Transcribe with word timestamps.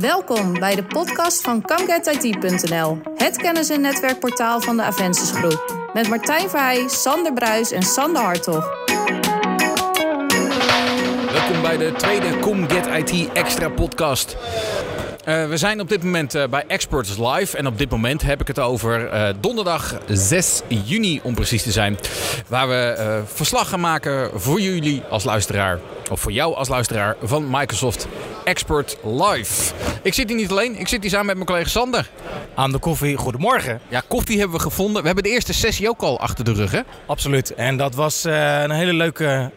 Welkom 0.00 0.58
bij 0.58 0.74
de 0.74 0.84
podcast 0.84 1.40
van 1.40 1.62
ComeGetIT.nl, 1.62 2.98
het 3.14 3.36
kennis- 3.36 3.68
en 3.68 3.80
netwerkportaal 3.80 4.60
van 4.60 4.76
de 4.76 4.82
Avensis 4.82 5.30
Groep. 5.30 5.88
Met 5.92 6.08
Martijn 6.08 6.50
Verheij, 6.50 6.88
Sander 6.88 7.32
Bruis 7.32 7.70
en 7.70 7.82
Sander 7.82 8.22
Hartog. 8.22 8.68
Welkom 11.32 11.62
bij 11.62 11.76
de 11.76 11.92
tweede 11.96 12.38
Com 12.38 12.68
Get 12.68 12.86
IT 12.86 13.32
Extra 13.32 13.68
podcast. 13.68 14.36
Uh, 15.28 15.48
we 15.48 15.56
zijn 15.56 15.80
op 15.80 15.88
dit 15.88 16.02
moment 16.02 16.34
uh, 16.34 16.44
bij 16.46 16.64
Experts 16.66 17.16
Live. 17.18 17.56
En 17.56 17.66
op 17.66 17.78
dit 17.78 17.90
moment 17.90 18.22
heb 18.22 18.40
ik 18.40 18.46
het 18.46 18.58
over 18.58 19.14
uh, 19.14 19.28
donderdag 19.40 19.98
6 20.06 20.62
juni 20.68 21.20
om 21.22 21.34
precies 21.34 21.62
te 21.62 21.72
zijn. 21.72 21.98
Waar 22.46 22.68
we 22.68 23.22
verslag 23.34 23.68
gaan 23.68 23.80
maken 23.80 24.40
voor 24.40 24.60
jullie 24.60 25.02
als 25.10 25.24
luisteraar. 25.24 25.78
Of 26.10 26.20
voor 26.20 26.32
jou 26.32 26.54
als 26.54 26.68
luisteraar 26.68 27.16
van 27.22 27.50
Microsoft 27.50 28.08
Expert 28.44 28.96
Live. 29.04 29.72
Ik 30.02 30.14
zit 30.14 30.28
hier 30.28 30.38
niet 30.38 30.50
alleen, 30.50 30.78
ik 30.78 30.88
zit 30.88 31.00
hier 31.00 31.10
samen 31.10 31.26
met 31.26 31.34
mijn 31.34 31.46
collega 31.46 31.68
Sander. 31.68 32.10
Aan 32.54 32.72
de 32.72 32.78
koffie, 32.78 33.16
goedemorgen. 33.16 33.80
Ja, 33.88 34.02
koffie 34.08 34.38
hebben 34.38 34.56
we 34.56 34.62
gevonden. 34.62 35.00
We 35.00 35.06
hebben 35.06 35.24
de 35.24 35.30
eerste 35.30 35.54
sessie 35.54 35.88
ook 35.88 36.00
al 36.02 36.20
achter 36.20 36.44
de 36.44 36.52
rug, 36.52 36.70
hè? 36.70 36.80
Absoluut. 37.06 37.54
En 37.54 37.76
dat 37.76 37.94
was 37.94 38.24
een 38.24 38.70
hele 38.70 38.92
leuke 38.92 39.50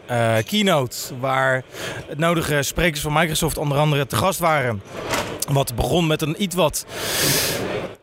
keynote. 0.46 0.96
Waar 1.20 1.62
het 2.06 2.18
nodige 2.18 2.62
sprekers 2.62 3.00
van 3.00 3.12
Microsoft 3.12 3.58
onder 3.58 3.78
andere 3.78 4.06
te 4.06 4.16
gast 4.16 4.38
waren. 4.38 4.82
Wat 5.54 5.74
begon 5.74 6.06
met 6.06 6.22
een 6.22 6.42
iets 6.42 6.54
wat 6.54 6.86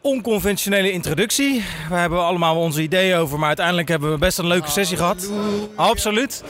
onconventionele 0.01 0.91
introductie. 0.91 1.63
We 1.89 1.95
hebben 1.95 2.25
allemaal 2.25 2.55
onze 2.55 2.81
ideeën 2.81 3.17
over, 3.17 3.37
maar 3.39 3.47
uiteindelijk 3.47 3.87
hebben 3.87 4.11
we 4.11 4.17
best 4.17 4.37
een 4.37 4.47
leuke 4.47 4.69
sessie 4.69 4.97
gehad. 4.97 5.31
Absoluut. 5.75 6.43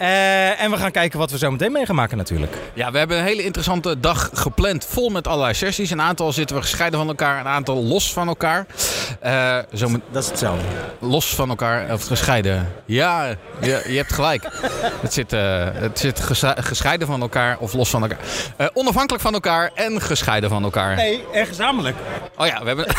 Uh, 0.00 0.62
en 0.62 0.70
we 0.70 0.76
gaan 0.76 0.90
kijken 0.90 1.18
wat 1.18 1.30
we 1.30 1.38
zo 1.38 1.50
meteen 1.50 1.72
mee 1.72 1.86
gaan 1.86 1.94
maken 1.94 2.16
natuurlijk. 2.16 2.56
Ja, 2.74 2.90
we 2.90 2.98
hebben 2.98 3.18
een 3.18 3.24
hele 3.24 3.42
interessante 3.44 4.00
dag 4.00 4.30
gepland, 4.32 4.84
vol 4.84 5.08
met 5.08 5.26
allerlei 5.26 5.54
sessies. 5.54 5.90
Een 5.90 6.00
aantal 6.00 6.32
zitten 6.32 6.56
we 6.56 6.62
gescheiden 6.62 6.98
van 6.98 7.08
elkaar, 7.08 7.40
een 7.40 7.46
aantal 7.46 7.84
los 7.84 8.12
van 8.12 8.28
elkaar. 8.28 8.66
Uh, 9.24 9.58
zo 9.74 9.88
met... 9.88 10.00
Dat 10.10 10.22
is 10.22 10.28
hetzelfde. 10.28 10.64
Los 10.98 11.34
van 11.34 11.48
elkaar, 11.48 11.92
of 11.92 12.06
gescheiden. 12.06 12.72
Ja, 12.84 13.26
je, 13.60 13.84
je 13.88 13.96
hebt 13.96 14.12
gelijk. 14.12 14.42
het 15.02 15.12
zit, 15.12 15.32
uh, 15.32 15.68
het 15.72 15.98
zit 15.98 16.20
gescheiden 16.60 17.06
van 17.06 17.20
elkaar 17.20 17.58
of 17.58 17.72
los 17.72 17.90
van 17.90 18.02
elkaar. 18.02 18.18
onafhankelijk 18.72 19.22
van 19.22 19.34
elkaar 19.34 19.70
en 19.74 20.00
gescheiden 20.00 20.50
van 20.50 20.62
elkaar. 20.62 20.96
Nee, 20.96 21.24
en 21.32 21.46
gezamenlijk. 21.46 21.96
Oh 22.36 22.46
ja, 22.46 22.60
we 22.60 22.66
hebben 22.66 22.85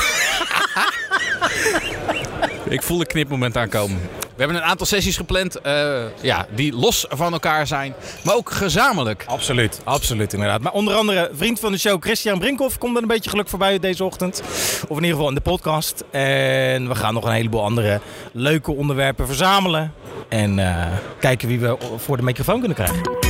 Ik 2.70 2.84
voel 2.84 3.00
een 3.00 3.08
knipmoment 3.08 3.58
aankomen. 3.58 4.00
We 4.38 4.44
hebben 4.44 4.62
een 4.62 4.70
aantal 4.70 4.86
sessies 4.86 5.18
gepland 5.18 5.58
uh, 5.66 6.04
ja, 6.22 6.48
die 6.56 6.74
los 6.74 7.06
van 7.10 7.34
elkaar 7.34 7.68
zijn, 7.68 7.94
maar 8.24 8.36
ook 8.36 8.52
gezamenlijk. 8.52 9.24
Absoluut, 9.28 9.82
absoluut 9.84 10.34
inderdaad. 10.34 10.62
Maar 10.62 10.72
onder 10.72 10.96
andere 10.96 11.30
vriend 11.34 11.60
van 11.60 11.72
de 11.72 11.78
show 11.78 12.02
Christian 12.02 12.40
Brinkhoff 12.40 12.78
komt 12.78 12.96
er 12.96 13.02
een 13.02 13.08
beetje 13.08 13.30
geluk 13.30 13.48
voorbij 13.48 13.80
deze 13.80 14.04
ochtend. 14.04 14.42
Of 14.88 14.98
in 14.98 15.04
ieder 15.04 15.10
geval 15.10 15.30
in 15.30 15.36
de 15.36 15.42
podcast. 15.42 16.04
En 16.12 16.88
we 16.88 16.96
gaan 16.96 17.14
nog 17.14 17.26
een 17.26 17.32
heleboel 17.32 17.64
andere 17.64 18.00
leuke 18.32 18.72
onderwerpen 18.72 19.28
verzamelen. 19.28 19.94
En 20.30 20.58
uh, 20.58 20.86
kijken 21.20 21.48
wie 21.48 21.60
we 21.60 21.78
voor 21.98 22.18
de 22.18 22.24
microfoon 22.24 22.60
kunnen 22.60 22.78
krijgen. 22.78 23.27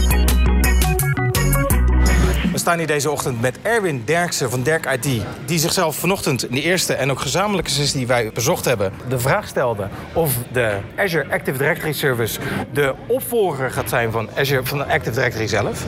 Staan 2.67 2.79
hier 2.79 2.87
deze 2.87 3.11
ochtend 3.11 3.41
met 3.41 3.57
Erwin 3.61 4.01
Derksen 4.05 4.49
van 4.49 4.63
Derk 4.63 4.85
IT. 4.85 5.21
Die 5.45 5.59
zichzelf 5.59 5.95
vanochtend 5.95 6.43
in 6.49 6.55
de 6.55 6.61
eerste 6.61 6.93
en 6.93 7.11
ook 7.11 7.19
gezamenlijke 7.19 7.71
sessie 7.71 7.97
die 7.97 8.07
wij 8.07 8.31
bezocht 8.33 8.65
hebben... 8.65 8.93
de 9.09 9.19
vraag 9.19 9.47
stelde 9.47 9.87
of 10.13 10.33
de 10.51 10.77
Azure 10.97 11.31
Active 11.31 11.57
Directory 11.57 11.93
Service... 11.93 12.39
de 12.73 12.93
opvolger 13.07 13.71
gaat 13.71 13.89
zijn 13.89 14.11
van, 14.11 14.29
Azure, 14.37 14.65
van 14.65 14.77
de 14.77 14.85
Active 14.85 15.11
Directory 15.11 15.47
zelf. 15.47 15.85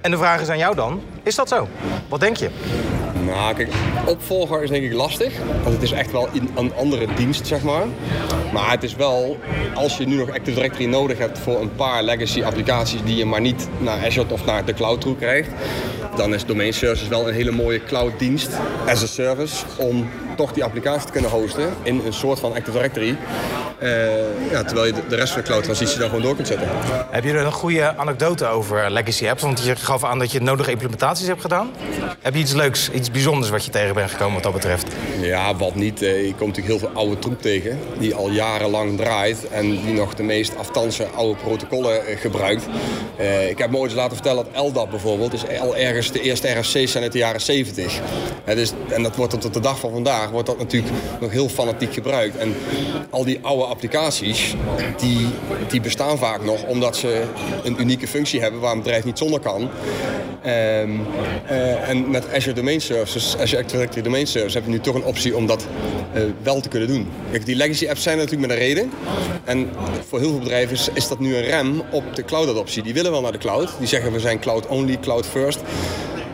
En 0.00 0.10
de 0.10 0.16
vraag 0.16 0.40
is 0.40 0.48
aan 0.48 0.58
jou 0.58 0.74
dan, 0.74 1.02
is 1.22 1.34
dat 1.34 1.48
zo? 1.48 1.68
Wat 2.08 2.20
denk 2.20 2.36
je? 2.36 2.50
Nou, 3.24 3.54
kijk, 3.54 3.68
opvolger 4.06 4.62
is 4.62 4.70
denk 4.70 4.84
ik 4.84 4.92
lastig. 4.92 5.32
Want 5.62 5.74
het 5.74 5.82
is 5.82 5.92
echt 5.92 6.12
wel 6.12 6.28
een 6.54 6.72
andere 6.74 7.06
dienst, 7.14 7.46
zeg 7.46 7.62
maar. 7.62 7.84
Maar 8.52 8.70
het 8.70 8.82
is 8.82 8.96
wel, 8.96 9.38
als 9.74 9.96
je 9.96 10.06
nu 10.06 10.16
nog 10.16 10.28
Active 10.28 10.54
Directory 10.54 10.84
nodig 10.86 11.18
hebt 11.18 11.38
voor 11.38 11.60
een 11.60 11.74
paar 11.74 12.02
legacy 12.02 12.42
applicaties 12.42 13.00
die 13.04 13.16
je 13.16 13.24
maar 13.24 13.40
niet 13.40 13.68
naar 13.78 14.06
Azure 14.06 14.32
of 14.32 14.44
naar 14.44 14.64
de 14.64 14.74
cloud 14.74 15.00
toe 15.00 15.16
krijgt, 15.16 15.48
dan 16.22 16.34
is 16.34 16.44
Domain 16.44 16.72
Services 16.72 17.08
wel 17.08 17.28
een 17.28 17.34
hele 17.34 17.50
mooie 17.50 17.84
cloud 17.84 18.18
dienst 18.18 18.50
as 18.86 19.02
a 19.02 19.06
service 19.06 19.64
om 19.76 20.08
toch 20.36 20.52
die 20.52 20.64
applicatie 20.64 21.06
te 21.06 21.12
kunnen 21.12 21.30
hosten 21.30 21.74
in 21.82 22.02
een 22.06 22.12
soort 22.12 22.38
van 22.38 22.50
Active 22.54 22.72
Directory. 22.72 23.16
Uh, 23.82 24.50
ja, 24.50 24.62
terwijl 24.64 24.86
je 24.86 24.94
de 25.08 25.16
rest 25.16 25.32
van 25.32 25.40
de 25.42 25.46
cloud-transitie 25.46 25.98
dan 25.98 26.08
gewoon 26.08 26.22
door 26.22 26.34
kunt 26.34 26.46
zetten. 26.46 26.68
Heb 27.10 27.24
je 27.24 27.32
er 27.32 27.44
een 27.44 27.52
goede 27.52 27.96
anekdote 27.96 28.46
over 28.46 28.90
legacy 28.90 29.28
apps? 29.28 29.42
Want 29.42 29.64
je 29.64 29.76
gaf 29.76 30.04
aan 30.04 30.18
dat 30.18 30.32
je 30.32 30.40
nodige 30.40 30.70
implementaties 30.70 31.26
hebt 31.26 31.40
gedaan. 31.40 31.70
Heb 32.20 32.34
je 32.34 32.40
iets 32.40 32.52
leuks, 32.52 32.90
iets 32.90 33.10
bijzonders 33.10 33.50
wat 33.50 33.64
je 33.64 33.70
tegen 33.70 33.94
bent 33.94 34.10
gekomen 34.10 34.34
wat 34.34 34.42
dat 34.42 34.52
betreft? 34.52 34.86
Ja, 35.20 35.56
wat 35.56 35.74
niet. 35.74 36.02
Eh, 36.02 36.26
je 36.26 36.34
komt 36.34 36.56
natuurlijk 36.56 36.66
heel 36.66 36.78
veel 36.78 37.00
oude 37.00 37.18
troep 37.18 37.42
tegen 37.42 37.78
die 37.98 38.14
al 38.14 38.30
jarenlang 38.30 38.96
draait 38.96 39.48
en 39.48 39.70
die 39.70 39.94
nog 39.94 40.14
de 40.14 40.22
meest 40.22 40.56
aftanse 40.56 41.06
oude 41.06 41.40
protocollen 41.42 42.06
eh, 42.06 42.18
gebruikt. 42.18 42.66
Uh, 43.20 43.50
ik 43.50 43.58
heb 43.58 43.70
me 43.70 43.76
ooit 43.76 43.92
laten 43.92 44.14
vertellen 44.14 44.46
dat 44.52 44.64
LDAP 44.64 44.90
bijvoorbeeld 44.90 45.32
is 45.32 45.44
al 45.60 45.76
ergens 45.76 46.12
de 46.12 46.20
eerste 46.20 46.48
RFC's 46.48 46.90
zijn 46.90 47.02
uit 47.02 47.12
de 47.12 47.18
jaren 47.18 47.40
70. 47.40 48.00
dus, 48.44 48.72
en 48.88 49.02
dat 49.02 49.16
wordt 49.16 49.40
tot 49.40 49.54
de 49.54 49.60
dag 49.60 49.78
van 49.78 49.92
vandaag 49.92 50.21
wordt 50.30 50.48
dat 50.48 50.58
natuurlijk 50.58 50.94
nog 51.20 51.30
heel 51.30 51.48
fanatiek 51.48 51.94
gebruikt. 51.94 52.36
En 52.36 52.54
al 53.10 53.24
die 53.24 53.38
oude 53.42 53.64
applicaties, 53.64 54.54
die, 54.96 55.26
die 55.68 55.80
bestaan 55.80 56.18
vaak 56.18 56.44
nog 56.44 56.64
omdat 56.64 56.96
ze 56.96 57.22
een 57.64 57.80
unieke 57.80 58.06
functie 58.06 58.40
hebben 58.40 58.60
waar 58.60 58.72
een 58.72 58.78
bedrijf 58.78 59.04
niet 59.04 59.18
zonder 59.18 59.40
kan. 59.40 59.70
Um, 60.46 61.06
uh, 61.50 61.88
en 61.88 62.10
met 62.10 62.34
Azure 62.34 62.54
Domain 62.54 62.80
Services, 62.80 63.36
Azure 63.36 63.56
Active 63.56 63.76
Directory 63.76 64.02
Domain 64.02 64.26
Services, 64.26 64.54
heb 64.54 64.64
je 64.64 64.70
nu 64.70 64.80
toch 64.80 64.94
een 64.94 65.04
optie 65.04 65.36
om 65.36 65.46
dat 65.46 65.66
uh, 66.14 66.22
wel 66.42 66.60
te 66.60 66.68
kunnen 66.68 66.88
doen. 66.88 67.08
Die 67.44 67.56
legacy 67.56 67.88
apps 67.88 68.02
zijn 68.02 68.16
natuurlijk 68.16 68.48
met 68.48 68.50
een 68.50 68.64
reden. 68.64 68.90
En 69.44 69.70
voor 70.08 70.18
heel 70.18 70.30
veel 70.30 70.38
bedrijven 70.38 70.76
is, 70.76 70.88
is 70.94 71.08
dat 71.08 71.18
nu 71.18 71.36
een 71.36 71.42
rem 71.42 71.82
op 71.90 72.14
de 72.14 72.24
cloud 72.24 72.48
adoptie. 72.48 72.82
Die 72.82 72.94
willen 72.94 73.10
wel 73.10 73.20
naar 73.20 73.32
de 73.32 73.38
cloud. 73.38 73.70
Die 73.78 73.88
zeggen 73.88 74.12
we 74.12 74.20
zijn 74.20 74.38
cloud 74.38 74.66
only, 74.66 74.98
cloud 75.00 75.26
first. 75.26 75.60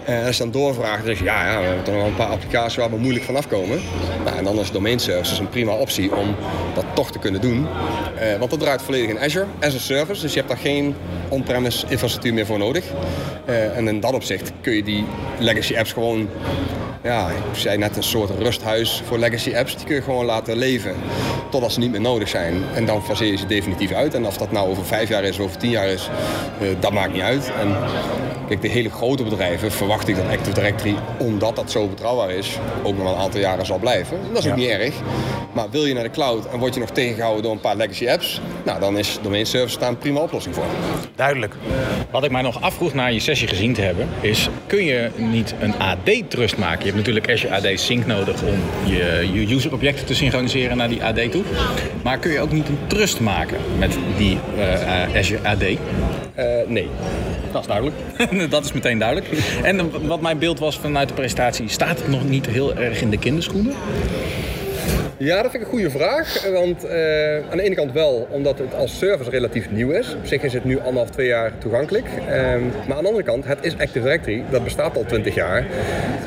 En 0.08 0.26
als 0.26 0.36
je 0.36 0.42
dan 0.42 0.52
doorvraagt, 0.52 0.96
dan 0.96 1.06
zeg 1.06 1.18
je 1.18 1.24
ja, 1.24 1.46
ja, 1.46 1.58
we 1.60 1.66
hebben 1.66 1.84
toch 1.84 1.94
nog 1.94 2.06
een 2.06 2.14
paar 2.14 2.28
applicaties 2.28 2.76
waar 2.76 2.90
we 2.90 2.96
moeilijk 2.96 3.24
vanaf 3.24 3.48
komen. 3.48 3.80
Nou, 4.24 4.36
en 4.36 4.44
dan 4.44 4.58
is 4.58 4.70
domain 4.70 4.98
services 4.98 5.38
een 5.38 5.48
prima 5.48 5.72
optie 5.72 6.16
om 6.16 6.34
dat 6.74 6.84
toch 6.94 7.12
te 7.12 7.18
kunnen 7.18 7.40
doen. 7.40 7.66
Uh, 8.22 8.38
want 8.38 8.50
dat 8.50 8.60
draait 8.60 8.82
volledig 8.82 9.08
in 9.08 9.18
Azure, 9.18 9.46
as 9.60 9.74
a 9.74 9.78
service. 9.78 10.20
Dus 10.20 10.32
je 10.32 10.38
hebt 10.38 10.50
daar 10.50 10.58
geen 10.58 10.94
on-premise 11.28 11.86
infrastructuur 11.88 12.34
meer 12.34 12.46
voor 12.46 12.58
nodig. 12.58 12.84
Uh, 13.48 13.76
en 13.76 13.88
in 13.88 14.00
dat 14.00 14.12
opzicht 14.12 14.52
kun 14.60 14.72
je 14.72 14.82
die 14.82 15.04
legacy 15.38 15.76
apps 15.76 15.92
gewoon 15.92 16.28
ja, 17.02 17.28
ik 17.28 17.36
zei 17.52 17.78
net 17.78 17.96
een 17.96 18.02
soort 18.02 18.30
rusthuis 18.38 19.02
voor 19.06 19.18
legacy 19.18 19.56
apps. 19.56 19.76
Die 19.76 19.86
kun 19.86 19.94
je 19.94 20.02
gewoon 20.02 20.24
laten 20.24 20.56
leven 20.56 20.94
totdat 21.50 21.72
ze 21.72 21.78
niet 21.78 21.90
meer 21.90 22.00
nodig 22.00 22.28
zijn. 22.28 22.62
En 22.74 22.86
dan 22.86 23.04
faseer 23.04 23.30
je 23.30 23.36
ze 23.36 23.46
definitief 23.46 23.92
uit. 23.92 24.14
En 24.14 24.26
of 24.26 24.36
dat 24.36 24.52
nou 24.52 24.68
over 24.68 24.84
vijf 24.84 25.08
jaar 25.08 25.24
is 25.24 25.38
of 25.38 25.44
over 25.44 25.58
tien 25.58 25.70
jaar 25.70 25.86
is, 25.86 26.08
dat 26.80 26.92
maakt 26.92 27.12
niet 27.12 27.22
uit. 27.22 27.50
En 27.60 27.76
kijk, 28.48 28.62
de 28.62 28.68
hele 28.68 28.90
grote 28.90 29.22
bedrijven 29.22 29.72
verwacht 29.72 30.08
ik 30.08 30.16
dat 30.16 30.24
Active 30.28 30.54
Directory, 30.54 30.94
omdat 31.18 31.56
dat 31.56 31.70
zo 31.70 31.88
betrouwbaar 31.88 32.30
is, 32.30 32.58
ook 32.82 32.94
nog 32.94 33.02
wel 33.02 33.12
een 33.12 33.20
aantal 33.20 33.40
jaren 33.40 33.66
zal 33.66 33.78
blijven. 33.78 34.18
Dat 34.32 34.44
is 34.44 34.50
ook 34.50 34.56
niet 34.56 34.68
erg. 34.68 34.94
Maar 35.52 35.70
wil 35.70 35.84
je 35.84 35.94
naar 35.94 36.02
de 36.02 36.10
cloud 36.10 36.46
en 36.48 36.58
word 36.58 36.74
je 36.74 36.80
nog 36.80 36.90
tegengehouden 36.90 37.42
door 37.42 37.52
een 37.52 37.60
paar 37.60 37.76
legacy 37.76 38.08
apps, 38.08 38.40
nou 38.64 38.80
dan 38.80 38.98
is 38.98 39.18
domain 39.22 39.46
service 39.46 39.78
daar 39.78 39.88
een 39.88 39.98
prima 39.98 40.20
oplossing 40.20 40.54
voor. 40.54 40.64
Duidelijk. 41.14 41.54
Wat 42.10 42.24
ik 42.24 42.30
mij 42.30 42.42
nog 42.42 42.62
afvroeg 42.62 42.94
na 42.94 43.06
je 43.06 43.20
sessie 43.20 43.48
gezien 43.48 43.72
te 43.72 43.80
hebben, 43.80 44.08
is 44.20 44.48
kun 44.66 44.84
je 44.84 45.10
niet 45.16 45.54
een 45.60 45.74
AD-trust 45.78 46.58
maken? 46.58 46.78
Je 46.78 46.84
hebt 46.84 46.96
natuurlijk 46.96 47.30
Azure 47.30 47.54
AD 47.54 47.80
Sync 47.80 48.06
nodig 48.06 48.42
om 48.42 48.60
je, 48.84 49.28
je 49.32 49.54
user-objecten 49.54 50.06
te 50.06 50.14
synchroniseren 50.14 50.76
naar 50.76 50.88
die 50.88 51.04
AD 51.04 51.30
toe. 51.30 51.42
Maar 52.02 52.18
kun 52.18 52.30
je 52.30 52.40
ook 52.40 52.52
niet 52.52 52.68
een 52.68 52.78
trust 52.86 53.20
maken 53.20 53.58
met 53.78 53.98
die 54.16 54.38
uh, 54.56 55.16
Azure 55.16 55.48
AD? 55.48 55.64
Uh, 56.38 56.44
nee. 56.66 56.88
Dat 57.52 57.60
is 57.60 57.66
duidelijk. 57.66 57.96
dat 58.50 58.64
is 58.64 58.72
meteen 58.72 58.98
duidelijk. 58.98 59.28
En 59.62 60.06
wat 60.06 60.20
mijn 60.20 60.38
beeld 60.38 60.58
was 60.58 60.78
vanuit 60.78 61.08
de 61.08 61.14
presentatie, 61.14 61.68
staat 61.68 61.98
het 61.98 62.08
nog 62.08 62.28
niet 62.28 62.46
heel 62.46 62.74
erg 62.74 63.00
in 63.00 63.10
de 63.10 63.18
kinderschoenen? 63.18 63.74
Ja, 65.20 65.42
dat 65.42 65.50
vind 65.50 65.62
ik 65.62 65.68
een 65.68 65.74
goede 65.74 65.90
vraag. 65.90 66.48
Want 66.52 66.84
uh, 66.84 66.90
aan 67.50 67.56
de 67.56 67.62
ene 67.62 67.74
kant 67.74 67.92
wel, 67.92 68.28
omdat 68.30 68.58
het 68.58 68.74
als 68.74 68.98
service 68.98 69.30
relatief 69.30 69.70
nieuw 69.70 69.90
is. 69.90 70.14
Op 70.14 70.26
zich 70.26 70.42
is 70.42 70.52
het 70.52 70.64
nu 70.64 70.78
anderhalf, 70.78 71.10
twee 71.10 71.26
jaar 71.26 71.52
toegankelijk. 71.58 72.06
Um, 72.06 72.72
maar 72.86 72.96
aan 72.96 73.02
de 73.02 73.08
andere 73.08 73.22
kant, 73.22 73.44
het 73.44 73.58
is 73.60 73.72
Active 73.72 74.00
Directory. 74.00 74.44
Dat 74.50 74.64
bestaat 74.64 74.96
al 74.96 75.04
twintig 75.04 75.34
jaar. 75.34 75.66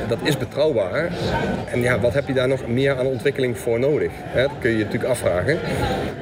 Dat 0.08 0.20
is 0.24 0.38
betrouwbaar. 0.38 1.12
En 1.72 1.82
ja, 1.82 2.00
wat 2.00 2.14
heb 2.14 2.28
je 2.28 2.34
daar 2.34 2.48
nog 2.48 2.68
meer 2.68 2.98
aan 2.98 3.06
ontwikkeling 3.06 3.58
voor 3.58 3.80
nodig? 3.80 4.12
Hè, 4.16 4.42
dat 4.42 4.52
kun 4.60 4.70
je 4.70 4.78
je 4.78 4.84
natuurlijk 4.84 5.12
afvragen. 5.12 5.60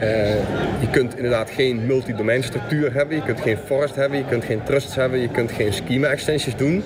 Uh, 0.01 0.33
je 0.79 0.89
kunt 0.91 1.15
inderdaad 1.15 1.49
geen 1.49 1.85
multi-domain 1.85 2.43
structuur 2.43 2.93
hebben. 2.93 3.15
Je 3.15 3.23
kunt 3.23 3.41
geen 3.41 3.57
forest 3.57 3.95
hebben. 3.95 4.17
Je 4.17 4.25
kunt 4.25 4.43
geen 4.43 4.63
trusts 4.63 4.95
hebben. 4.95 5.19
Je 5.19 5.29
kunt 5.29 5.51
geen 5.51 5.73
schema 5.73 6.07
extensions 6.07 6.57
doen. 6.57 6.83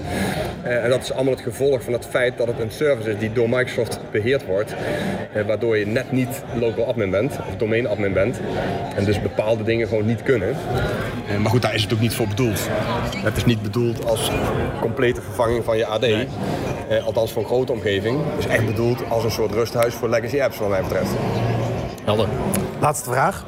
Uh, 0.66 0.84
en 0.84 0.90
dat 0.90 1.02
is 1.02 1.14
allemaal 1.14 1.34
het 1.34 1.44
gevolg 1.44 1.84
van 1.84 1.94
het 1.94 2.06
feit 2.06 2.38
dat 2.38 2.48
het 2.48 2.60
een 2.60 2.72
service 2.72 3.10
is 3.10 3.18
die 3.18 3.34
door 3.34 3.50
Microsoft 3.50 4.00
beheerd 4.12 4.46
wordt. 4.46 4.74
waardoor 5.46 5.73
je 5.78 5.88
net 5.88 6.12
niet 6.12 6.44
local 6.60 6.86
admin 6.86 7.10
bent 7.10 7.32
of 7.50 7.56
domain 7.58 7.88
admin 7.88 8.14
bent. 8.14 8.40
En 8.96 9.04
dus 9.04 9.22
bepaalde 9.22 9.64
dingen 9.64 9.88
gewoon 9.88 10.06
niet 10.06 10.24
kunnen. 10.24 10.56
Eh, 11.28 11.38
maar 11.38 11.52
goed, 11.52 11.62
daar 11.62 11.74
is 11.74 11.84
het 11.84 11.94
ook 11.94 12.00
niet 12.00 12.16
voor 12.16 12.28
bedoeld. 12.28 12.68
Het 13.18 13.38
is 13.38 13.46
niet 13.46 13.62
bedoeld 13.62 14.06
als 14.06 14.32
complete 14.82 15.22
vervanging 15.22 15.64
van 15.64 15.78
je 15.78 15.86
AD. 15.86 16.02
Nee. 16.02 16.28
Eh, 16.90 17.06
althans 17.06 17.32
voor 17.32 17.42
een 17.42 17.48
grote 17.48 17.72
omgeving. 17.72 18.20
Dus 18.36 18.48
echt 18.48 18.66
bedoeld 18.66 19.10
als 19.10 19.24
een 19.24 19.32
soort 19.32 19.52
rusthuis 19.52 19.94
voor 19.94 20.10
legacy 20.10 20.42
apps 20.42 20.58
wat 20.58 20.70
mij 20.70 20.82
betreft. 20.82 21.12
Helder. 22.04 22.28
Laatste 22.80 23.10
vraag. 23.10 23.46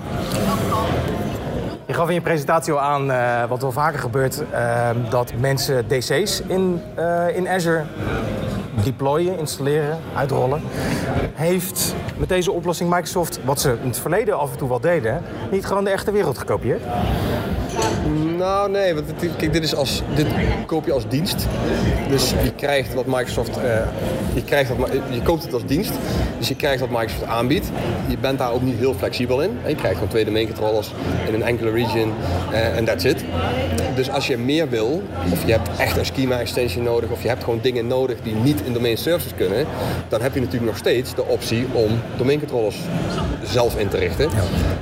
Je 1.88 1.94
gaf 1.94 2.08
in 2.08 2.14
je 2.14 2.22
presentatie 2.22 2.74
al 2.74 2.80
aan, 2.80 3.12
eh, 3.12 3.50
wat 3.50 3.62
wel 3.62 3.72
vaker 3.72 4.00
gebeurt, 4.00 4.44
eh, 4.52 4.90
dat 5.10 5.34
mensen 5.40 5.88
DC's 5.88 6.42
in, 6.48 6.82
eh, 6.96 7.36
in 7.36 7.48
Azure 7.48 7.84
deployen, 8.84 9.38
installeren, 9.38 10.00
uitrollen. 10.16 10.62
Heeft 11.34 11.96
met 12.18 12.30
deze 12.30 12.52
oplossing 12.52 12.90
Microsoft, 12.90 13.40
wat 13.44 13.60
ze 13.60 13.78
in 13.82 13.88
het 13.88 14.00
verleden 14.00 14.40
af 14.40 14.52
en 14.52 14.58
toe 14.58 14.70
wel 14.70 14.80
deden, 14.80 15.22
niet 15.52 15.66
gewoon 15.66 15.84
de 15.84 15.90
echte 15.90 16.12
wereld 16.12 16.38
gekopieerd? 16.38 16.82
Nou, 18.38 18.70
nee, 18.72 18.94
want 18.96 19.08
het- 19.08 19.36
kijk, 19.38 19.54
dit, 19.54 19.64
is 19.64 19.76
als, 19.76 20.02
dit 20.16 20.26
koop 20.66 20.86
je 20.86 20.92
als 20.94 21.04
dienst. 21.08 21.46
Dus 22.10 22.30
je 22.44 22.52
krijgt 22.56 22.94
wat 22.94 23.06
Microsoft. 23.06 23.58
eh, 23.58 23.64
je, 24.34 24.44
krijgt 24.44 24.78
wat, 24.78 24.90
je 25.12 25.22
koopt 25.22 25.44
het 25.44 25.54
als 25.54 25.66
dienst. 25.66 25.92
Dus 26.38 26.48
je 26.48 26.56
krijgt 26.56 26.80
wat 26.80 26.90
Microsoft 26.90 27.24
aanbiedt. 27.24 27.68
Je 28.08 28.18
bent 28.18 28.38
daar 28.40 28.52
ook 28.52 28.62
niet 28.62 28.78
heel 28.78 28.94
flexibel 28.94 29.42
in. 29.42 29.58
Je 29.68 29.76
krijgt 29.76 29.94
gewoon 29.96 30.10
twee 30.10 30.26
domain 30.26 30.46
controllers 30.48 30.92
in 31.28 31.34
een 31.34 31.44
enkele 31.44 31.72
region 31.72 32.14
eh, 32.52 32.78
en 32.78 32.86
that's 32.86 33.04
it. 33.04 33.24
Dus 33.96 34.10
als 34.12 34.28
je 34.28 34.38
meer 34.38 34.70
wil, 34.70 35.04
of 35.32 35.46
je 35.46 35.52
hebt 35.52 35.70
echt 35.78 35.98
een 35.98 36.06
schema 36.06 36.40
extension 36.40 36.84
nodig, 36.84 37.10
of 37.10 37.22
je 37.22 37.28
hebt 37.28 37.44
gewoon 37.44 37.60
dingen 37.62 37.88
nodig 37.88 38.18
die 38.24 38.34
niet 38.36 38.62
in 38.66 38.74
domain 38.74 38.98
services 38.98 39.32
kunnen, 39.38 39.66
dan 40.10 40.22
heb 40.22 40.34
je 40.34 40.40
natuurlijk 40.40 40.66
nog 40.72 40.78
steeds 40.78 41.16
de 41.16 41.26
optie 41.26 41.66
om 41.72 42.00
domain 42.18 42.40
controllers 42.40 42.78
zelf 43.44 43.78
in 43.78 43.88
te 43.88 43.98
richten. 43.98 44.30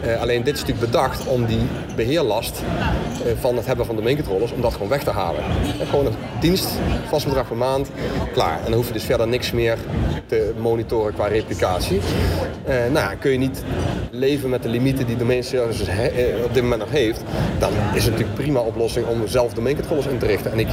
Eh, 0.01 0.21
alleen 0.21 0.43
dit 0.43 0.53
is 0.53 0.59
natuurlijk 0.59 0.91
bedacht 0.91 1.25
om 1.27 1.45
die 1.45 1.61
beheerlast 1.95 2.61
eh, 3.25 3.31
van 3.43 3.55
het 3.55 3.65
hebben 3.65 3.85
van 3.85 3.95
domain 3.95 4.15
controllers, 4.15 4.51
om 4.51 4.61
dat 4.61 4.73
gewoon 4.73 4.87
weg 4.87 5.03
te 5.03 5.09
halen. 5.09 5.43
En 5.79 5.87
gewoon 5.87 6.05
een 6.05 6.13
dienst, 6.39 6.67
vast 7.07 7.25
bedrag 7.25 7.47
per 7.47 7.57
maand, 7.57 7.89
klaar. 8.33 8.57
En 8.57 8.63
dan 8.63 8.73
hoef 8.73 8.87
je 8.87 8.93
dus 8.93 9.03
verder 9.03 9.27
niks 9.27 9.51
meer 9.51 9.77
te 10.25 10.53
monitoren 10.57 11.13
qua 11.13 11.27
replicatie. 11.27 11.99
Eh, 12.65 12.75
nou 12.75 12.93
ja, 12.93 13.15
kun 13.15 13.31
je 13.31 13.37
niet 13.37 13.63
leven 14.11 14.49
met 14.49 14.63
de 14.63 14.69
limieten 14.69 15.05
die 15.07 15.15
domain 15.15 15.43
services 15.43 15.87
eh, 15.87 16.43
op 16.43 16.53
dit 16.53 16.63
moment 16.63 16.81
nog 16.81 16.91
heeft, 16.91 17.21
dan 17.59 17.71
is 17.93 18.03
het 18.03 18.11
natuurlijk 18.11 18.39
prima 18.39 18.59
oplossing 18.59 19.07
om 19.07 19.27
zelf 19.27 19.53
domain 19.53 19.75
controllers 19.75 20.07
in 20.07 20.17
te 20.17 20.25
richten. 20.25 20.51
En 20.51 20.59
ik, 20.59 20.67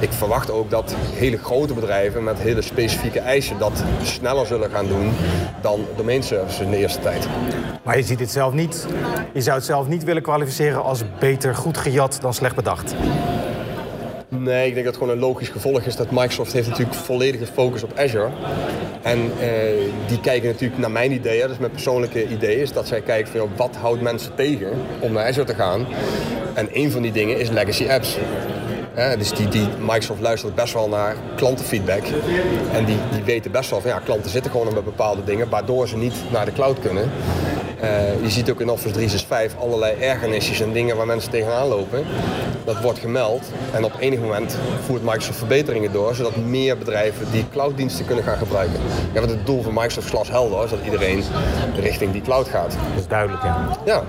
ik 0.00 0.12
verwacht 0.12 0.50
ook 0.50 0.70
dat 0.70 0.94
hele 1.14 1.38
grote 1.38 1.74
bedrijven 1.74 2.24
met 2.24 2.38
hele 2.38 2.62
specifieke 2.62 3.20
eisen 3.20 3.58
dat 3.58 3.84
sneller 4.02 4.46
zullen 4.46 4.70
gaan 4.70 4.86
doen 4.86 5.12
dan 5.60 5.80
domain 5.96 6.22
services 6.22 6.60
in 6.60 6.70
de 6.70 6.76
eerste 6.76 7.00
tijd. 7.00 7.28
Maar 7.82 7.96
je 7.96 8.02
ziet 8.02 8.20
het 8.20 8.30
zelf 8.30 8.52
niet. 8.52 8.86
Je 9.32 9.40
zou 9.40 9.56
het 9.56 9.66
zelf 9.66 9.88
niet 9.88 10.04
willen 10.04 10.22
kwalificeren 10.22 10.82
als 10.82 11.02
beter 11.18 11.54
goed 11.54 11.78
gejat 11.78 12.09
dan 12.20 12.34
slecht 12.34 12.54
bedacht. 12.54 12.94
Nee, 14.28 14.66
ik 14.66 14.74
denk 14.74 14.84
dat 14.84 14.94
het 14.94 15.02
gewoon 15.02 15.18
een 15.18 15.28
logisch 15.28 15.48
gevolg 15.48 15.80
is 15.80 15.96
dat 15.96 16.10
Microsoft 16.10 16.52
heeft 16.52 16.68
natuurlijk 16.68 16.96
volledige 16.96 17.46
focus 17.46 17.82
op 17.82 17.98
Azure. 17.98 18.28
En 19.02 19.18
eh, 19.18 19.48
die 20.06 20.20
kijken 20.20 20.48
natuurlijk 20.48 20.80
naar 20.80 20.90
mijn 20.90 21.12
idee, 21.12 21.40
hè, 21.40 21.48
dus 21.48 21.58
mijn 21.58 21.70
persoonlijke 21.70 22.28
idee 22.28 22.60
is 22.60 22.72
dat 22.72 22.88
zij 22.88 23.00
kijken 23.00 23.32
van 23.32 23.48
wat 23.56 23.76
houdt 23.76 24.00
mensen 24.00 24.34
tegen 24.34 24.70
om 25.00 25.12
naar 25.12 25.26
Azure 25.26 25.46
te 25.46 25.54
gaan. 25.54 25.86
En 26.54 26.68
een 26.72 26.90
van 26.90 27.02
die 27.02 27.12
dingen 27.12 27.38
is 27.38 27.50
legacy 27.50 27.88
apps. 27.88 28.18
Dus 29.18 29.30
die, 29.30 29.48
die, 29.48 29.68
Microsoft 29.78 30.20
luistert 30.20 30.54
best 30.54 30.74
wel 30.74 30.88
naar 30.88 31.16
klantenfeedback. 31.36 32.02
En 32.72 32.84
die, 32.84 32.96
die 33.12 33.22
weten 33.22 33.50
best 33.50 33.70
wel 33.70 33.80
van 33.80 33.90
ja, 33.90 33.98
klanten 34.04 34.30
zitten 34.30 34.50
gewoon 34.50 34.74
met 34.74 34.84
bepaalde 34.84 35.24
dingen 35.24 35.48
waardoor 35.48 35.88
ze 35.88 35.96
niet 35.96 36.14
naar 36.32 36.44
de 36.44 36.52
cloud 36.52 36.78
kunnen. 36.78 37.10
Eh, 37.80 38.22
je 38.22 38.30
ziet 38.30 38.50
ook 38.50 38.60
in 38.60 38.70
Office 38.70 38.92
365 38.92 39.60
allerlei 39.60 40.00
ergernisjes 40.00 40.60
en 40.60 40.72
dingen 40.72 40.96
waar 40.96 41.06
mensen 41.06 41.30
tegenaan 41.30 41.68
lopen. 41.68 42.04
Dat 42.64 42.80
wordt 42.80 42.98
gemeld 42.98 43.50
en 43.72 43.84
op 43.84 43.92
enig 43.98 44.20
moment 44.20 44.56
voert 44.84 45.02
Microsoft 45.02 45.38
verbeteringen 45.38 45.92
door, 45.92 46.14
zodat 46.14 46.36
meer 46.36 46.78
bedrijven 46.78 47.26
die 47.30 47.44
clouddiensten 47.52 48.06
kunnen 48.06 48.24
gaan 48.24 48.36
gebruiken. 48.36 48.80
Ja, 49.12 49.20
want 49.20 49.30
het 49.32 49.46
doel 49.46 49.62
van 49.62 49.74
Microsoft 49.74 50.06
is 50.06 50.12
glashelder, 50.12 50.64
is 50.64 50.70
dat 50.70 50.78
iedereen 50.84 51.22
richting 51.80 52.12
die 52.12 52.22
cloud 52.22 52.48
gaat. 52.48 52.70
Dat 52.70 53.00
is 53.00 53.06
duidelijk, 53.06 53.42
ja. 53.42 53.78
Ja, 53.84 54.04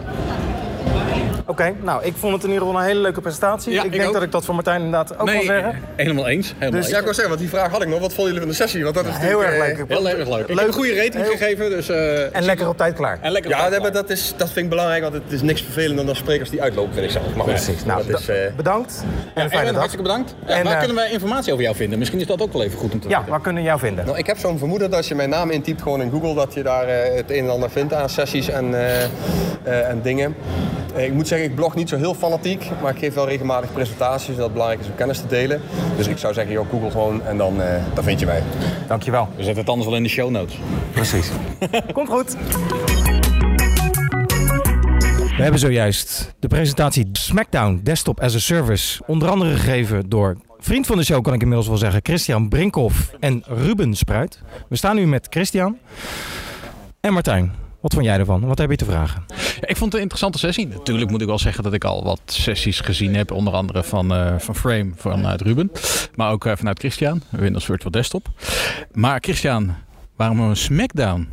Oké, 1.46 1.74
nou, 1.82 2.04
ik 2.04 2.14
vond 2.18 2.34
het 2.34 2.44
in 2.44 2.50
ieder 2.50 2.66
geval 2.66 2.82
een 2.82 2.88
hele 2.88 3.00
leuke 3.00 3.22
presentatie. 3.22 3.74
Ja, 3.74 3.80
ik 3.80 3.86
ik 3.86 3.92
denk 3.92 4.08
ook. 4.08 4.14
dat 4.14 4.22
ik 4.24 4.32
dat 4.32 4.46
voor 4.46 4.56
Martijn 4.56 4.76
inderdaad 4.82 5.18
ook 5.20 5.26
Nee, 5.26 5.36
wil 5.38 5.46
zeggen. 5.46 5.82
helemaal 5.96 6.28
eens. 6.28 6.48
Helemaal 6.48 6.72
Dus 6.72 6.80
eens. 6.80 6.90
ja, 6.90 6.98
ik 6.98 7.04
wil 7.04 7.14
zeggen, 7.14 7.30
want 7.30 7.40
die 7.40 7.50
vraag 7.50 7.72
had 7.72 7.82
ik 7.82 7.88
nog. 7.88 8.00
Wat 8.00 8.14
vonden 8.14 8.26
jullie 8.34 8.40
van 8.40 8.50
de 8.50 8.56
sessie? 8.56 8.84
Want 8.84 8.96
dat 8.96 9.06
is 9.06 9.16
Heel 9.18 9.44
erg 9.44 9.58
natuurlijk, 9.58 9.80
eh, 9.80 9.88
leuk. 10.00 10.08
Heel 10.08 10.20
erg 10.20 10.28
leuk. 10.30 10.40
Ik 10.42 10.48
heb 10.48 10.58
Leuk. 10.58 10.68
een 10.68 10.74
goede 10.74 10.96
rating 10.96 11.24
Heel- 11.24 11.32
gegeven. 11.32 11.70
Dus, 11.70 11.90
eh, 11.90 12.36
En 12.36 12.44
lekker 12.44 12.68
op 12.68 12.78
tijd 12.78 12.96
klaar. 12.96 13.18
en 13.22 13.32
lekker 13.32 13.52
Ja, 13.52 13.70
dat, 13.70 13.94
dat, 13.94 14.10
is, 14.10 14.34
dat 14.38 14.48
vind 14.48 14.64
ik 14.66 14.70
belangrijk, 14.70 15.02
want 15.02 15.14
het 15.14 15.24
is 15.30 15.42
niks 15.42 15.62
vervelender 15.62 16.06
dan 16.06 16.16
sprekers 16.16 16.50
die 16.50 16.62
uitlopen, 16.62 16.94
vind 16.94 17.06
ik 17.06 17.12
zelf. 17.12 17.26
Maar 17.36 17.44
goed, 17.46 17.54
Precies. 17.54 17.86
Nou, 17.86 18.08
dat 18.08 18.20
is, 18.20 18.26
be- 18.26 18.34
eh, 18.34 18.54
bedankt. 18.56 19.04
En 19.34 19.44
een 19.44 19.50
fijne 19.50 19.66
dag. 19.66 19.76
hartstikke 19.76 20.04
bedankt. 20.06 20.36
Ja, 20.48 20.54
En, 20.56 20.64
waar 20.64 20.74
eh, 20.74 20.78
kunnen 20.80 20.96
wij 20.98 21.12
informatie 21.12 21.52
over 21.52 21.64
jou 21.64 21.76
vinden? 21.76 22.00
Misschien 22.00 22.20
is 22.20 22.28
dat 22.28 22.42
ook 22.42 22.54
wel 22.54 22.64
even 22.64 22.78
goed 22.80 22.94
om 22.94 23.00
te 23.00 23.08
Ja, 23.10 23.16
weten. 23.18 23.32
waar 23.32 23.42
kunnen 23.42 23.62
we 23.62 23.68
jou 23.68 23.80
vinden? 23.80 24.06
Nou, 24.06 24.18
ik 24.18 24.26
heb 24.28 24.38
zo'n 24.38 24.58
vermoeden 24.58 24.90
dat 24.90 24.98
als 24.98 25.08
je 25.08 25.16
mijn 25.16 25.30
naam 25.30 25.50
intypt 25.50 25.82
gewoon 25.82 26.02
in 26.02 26.12
Google, 26.12 26.34
dat 26.34 26.54
je 26.54 26.64
daar 26.64 26.88
eh, 26.88 27.16
het 27.16 27.32
een 27.32 27.44
en 27.44 27.50
ander 27.50 27.70
vindt 27.72 27.94
aan 27.94 28.10
sessies 28.10 28.50
en, 28.50 28.74
eh, 28.74 29.04
eh, 29.04 29.90
en 29.90 30.02
dingen. 30.02 30.36
Eh, 30.96 31.06
ik 31.06 31.14
moet 31.14 31.28
zeggen, 31.28 31.48
ik 31.50 31.56
blog 31.56 31.76
niet 31.76 31.90
zo 31.90 31.98
heel 31.98 32.14
fanatiek, 32.14 32.70
maar 32.82 32.92
ik 32.92 33.00
geef 33.00 33.14
wel 33.14 33.28
regelmatig 33.28 33.74
presentaties 33.74 34.28
en 34.28 34.36
dat 34.36 34.44
het 34.44 34.54
belangrijk 34.54 34.82
is 34.82 34.88
om 34.88 34.96
kennis 34.96 35.20
te 35.20 35.28
delen. 35.28 35.62
Dus 35.98 36.08
ik 36.08 36.18
zou 36.18 36.34
zeggen, 36.34 36.54
joh, 36.54 36.70
Google 36.70 36.92
gewoon 36.92 37.26
en 37.26 37.38
dan, 37.38 37.62
eh, 37.62 37.84
dan 37.94 38.04
vind 38.04 38.20
je 38.20 38.26
mij. 38.26 38.44
Dankjewel. 38.88 39.28
We 39.36 39.44
zetten 39.44 39.62
het 39.62 39.70
anders 39.70 39.88
wel 39.88 39.98
in 39.98 40.04
de 40.04 40.10
show 40.10 40.30
notes. 40.30 40.58
Precies. 40.92 41.30
Komt 41.94 42.10
goed. 42.10 42.36
We 45.38 45.48
hebben 45.48 45.60
zojuist 45.60 46.34
de 46.40 46.48
presentatie 46.48 47.10
SmackDown 47.12 47.80
Desktop 47.84 48.20
as 48.20 48.36
a 48.36 48.40
Service. 48.40 49.02
Onder 49.08 49.30
andere 49.30 49.56
gegeven 49.56 50.10
door 50.10 50.38
vriend 50.60 50.86
van 50.86 50.98
de 50.98 51.04
show, 51.04 51.24
kan 51.24 51.34
ik 51.34 51.42
inmiddels 51.42 51.68
wel 51.68 51.78
zeggen, 51.78 52.00
Christian 52.04 52.50
Brinkhoff 52.50 53.14
en 53.20 53.44
Ruben 53.48 53.96
Spruit. 53.96 54.42
We 54.70 54.76
staan 54.76 54.96
nu 54.96 55.08
met 55.08 55.28
Christian 55.30 55.78
en 57.00 57.14
Martijn. 57.14 57.52
Wat 57.81 57.94
vond 57.94 58.06
jij 58.06 58.18
ervan? 58.18 58.45
Wat 58.45 58.57
heb 58.57 58.69
je 58.69 58.75
te 58.75 58.86
vragen? 58.86 59.24
Ja, 59.28 59.68
ik 59.68 59.78
vond 59.78 59.80
het 59.80 59.94
een 59.94 60.00
interessante 60.00 60.38
sessie. 60.38 60.68
Natuurlijk 60.68 61.10
moet 61.10 61.22
ik 61.22 61.28
wel 61.28 61.39
zeggen 61.39 61.63
dat 61.63 61.74
ik 61.74 61.83
al 61.83 62.04
wat 62.04 62.22
sessies 62.25 62.80
gezien 62.80 63.16
heb. 63.16 63.31
Onder 63.31 63.54
andere 63.54 63.83
van, 63.83 64.13
eh, 64.13 64.36
van 64.38 64.56
Frame, 64.56 64.92
vanuit 64.95 65.42
Ruben. 65.42 65.72
Maar 66.16 66.31
ook 66.31 66.45
eh, 66.45 66.56
vanuit 66.56 66.80
Christian, 66.80 67.22
Windows 67.30 67.66
Virtual 67.66 67.92
Desktop. 67.92 68.28
Maar 68.92 69.19
Christian, 69.22 69.75
waarom 70.16 70.39
een 70.39 70.56
Smackdown? 70.56 71.30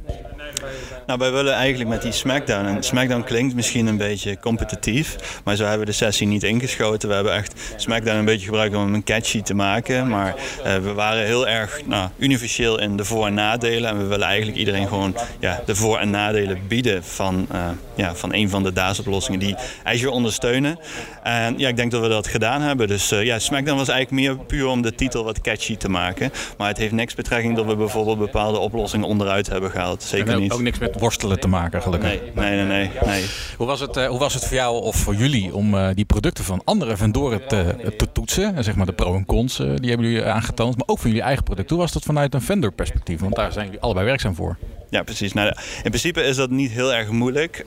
Nou, 1.08 1.20
wij 1.20 1.32
willen 1.32 1.54
eigenlijk 1.54 1.90
met 1.90 2.02
die 2.02 2.12
SmackDown. 2.12 2.66
En 2.66 2.82
SmackDown 2.82 3.22
klinkt 3.22 3.54
misschien 3.54 3.86
een 3.86 3.96
beetje 3.96 4.38
competitief, 4.40 5.16
maar 5.44 5.56
zo 5.56 5.62
hebben 5.62 5.80
we 5.80 5.86
de 5.86 5.92
sessie 5.92 6.26
niet 6.26 6.42
ingeschoten. 6.42 7.08
We 7.08 7.14
hebben 7.14 7.34
echt 7.34 7.60
SmackDown 7.76 8.18
een 8.18 8.24
beetje 8.24 8.44
gebruikt 8.44 8.76
om 8.76 8.92
hem 8.92 9.04
catchy 9.04 9.42
te 9.42 9.54
maken. 9.54 10.08
Maar 10.08 10.34
eh, 10.64 10.76
we 10.76 10.92
waren 10.92 11.24
heel 11.24 11.48
erg 11.48 11.80
nou, 11.86 12.08
universeel 12.18 12.80
in 12.80 12.96
de 12.96 13.04
voor- 13.04 13.26
en 13.26 13.34
nadelen. 13.34 13.90
En 13.90 13.98
we 13.98 14.04
willen 14.04 14.26
eigenlijk 14.26 14.58
iedereen 14.58 14.88
gewoon 14.88 15.14
ja, 15.40 15.62
de 15.66 15.74
voor- 15.74 15.98
en 15.98 16.10
nadelen 16.10 16.58
bieden 16.68 17.04
van, 17.04 17.46
eh, 17.52 17.68
ja, 17.94 18.14
van 18.14 18.34
een 18.34 18.50
van 18.50 18.62
de 18.62 18.72
DAS-oplossingen 18.72 19.40
die 19.40 19.54
Azure 19.84 20.10
ondersteunen. 20.12 20.78
En 21.22 21.58
ja, 21.58 21.68
ik 21.68 21.76
denk 21.76 21.90
dat 21.90 22.02
we 22.02 22.08
dat 22.08 22.26
gedaan 22.26 22.60
hebben. 22.60 22.88
Dus 22.88 23.10
eh, 23.10 23.24
ja, 23.24 23.38
SmackDown 23.38 23.78
was 23.78 23.88
eigenlijk 23.88 24.22
meer 24.22 24.44
puur 24.46 24.66
om 24.66 24.82
de 24.82 24.94
titel 24.94 25.24
wat 25.24 25.40
catchy 25.40 25.76
te 25.76 25.88
maken. 25.88 26.32
Maar 26.56 26.68
het 26.68 26.78
heeft 26.78 26.92
niks 26.92 27.14
betrekking 27.14 27.56
dat 27.56 27.66
we 27.66 27.76
bijvoorbeeld 27.76 28.18
bepaalde 28.18 28.58
oplossingen 28.58 29.06
onderuit 29.06 29.48
hebben 29.48 29.70
gehaald. 29.70 30.02
Zeker 30.02 30.40
niet. 30.40 30.52
ook 30.52 30.60
niks 30.60 30.78
met 30.78 30.96
worstelen 30.98 31.40
te 31.40 31.48
maken, 31.48 31.82
gelukkig. 31.82 32.10
Nee, 32.10 32.32
nee, 32.34 32.64
nee, 32.64 32.90
nee. 33.06 33.26
Hoe, 33.56 33.66
was 33.66 33.80
het, 33.80 33.96
eh, 33.96 34.06
hoe 34.06 34.18
was 34.18 34.34
het 34.34 34.44
voor 34.44 34.56
jou 34.56 34.82
of 34.82 34.96
voor 34.96 35.14
jullie 35.14 35.54
om 35.54 35.74
eh, 35.74 35.88
die 35.94 36.04
producten 36.04 36.44
van 36.44 36.60
andere 36.64 36.96
vendoren 36.96 37.48
te, 37.48 37.94
te 37.96 38.12
toetsen? 38.12 38.56
En 38.56 38.64
zeg 38.64 38.74
maar 38.74 38.86
de 38.86 38.92
pro 38.92 39.14
en 39.14 39.26
cons, 39.26 39.58
eh, 39.58 39.66
die 39.74 39.88
hebben 39.88 40.08
jullie 40.08 40.24
aangetoond. 40.24 40.76
Maar 40.76 40.86
ook 40.86 40.98
van 40.98 41.10
jullie 41.10 41.24
eigen 41.24 41.44
product. 41.44 41.70
Hoe 41.70 41.78
was 41.78 41.92
dat 41.92 42.02
vanuit 42.02 42.34
een 42.34 42.42
vendor 42.42 42.72
perspectief? 42.72 43.20
Want 43.20 43.34
daar 43.34 43.52
zijn 43.52 43.64
jullie 43.64 43.80
allebei 43.80 44.06
werkzaam 44.06 44.34
voor. 44.34 44.56
Ja, 44.90 45.02
precies. 45.02 45.32
Nou, 45.32 45.48
in 45.82 45.90
principe 45.90 46.22
is 46.22 46.36
dat 46.36 46.50
niet 46.50 46.70
heel 46.70 46.94
erg 46.94 47.10
moeilijk 47.10 47.64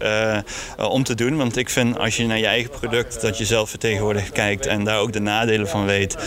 om 0.77 1.03
te 1.03 1.15
doen. 1.15 1.37
Want 1.37 1.57
ik 1.57 1.69
vind 1.69 1.99
als 1.99 2.17
je 2.17 2.25
naar 2.25 2.37
je 2.37 2.45
eigen 2.45 2.69
product 2.69 3.21
dat 3.21 3.37
je 3.37 3.45
zelf 3.45 3.69
vertegenwoordigd 3.69 4.31
kijkt 4.31 4.65
en 4.65 4.83
daar 4.83 4.99
ook 4.99 5.13
de 5.13 5.19
nadelen 5.19 5.67
van 5.67 5.85
weet, 5.85 6.17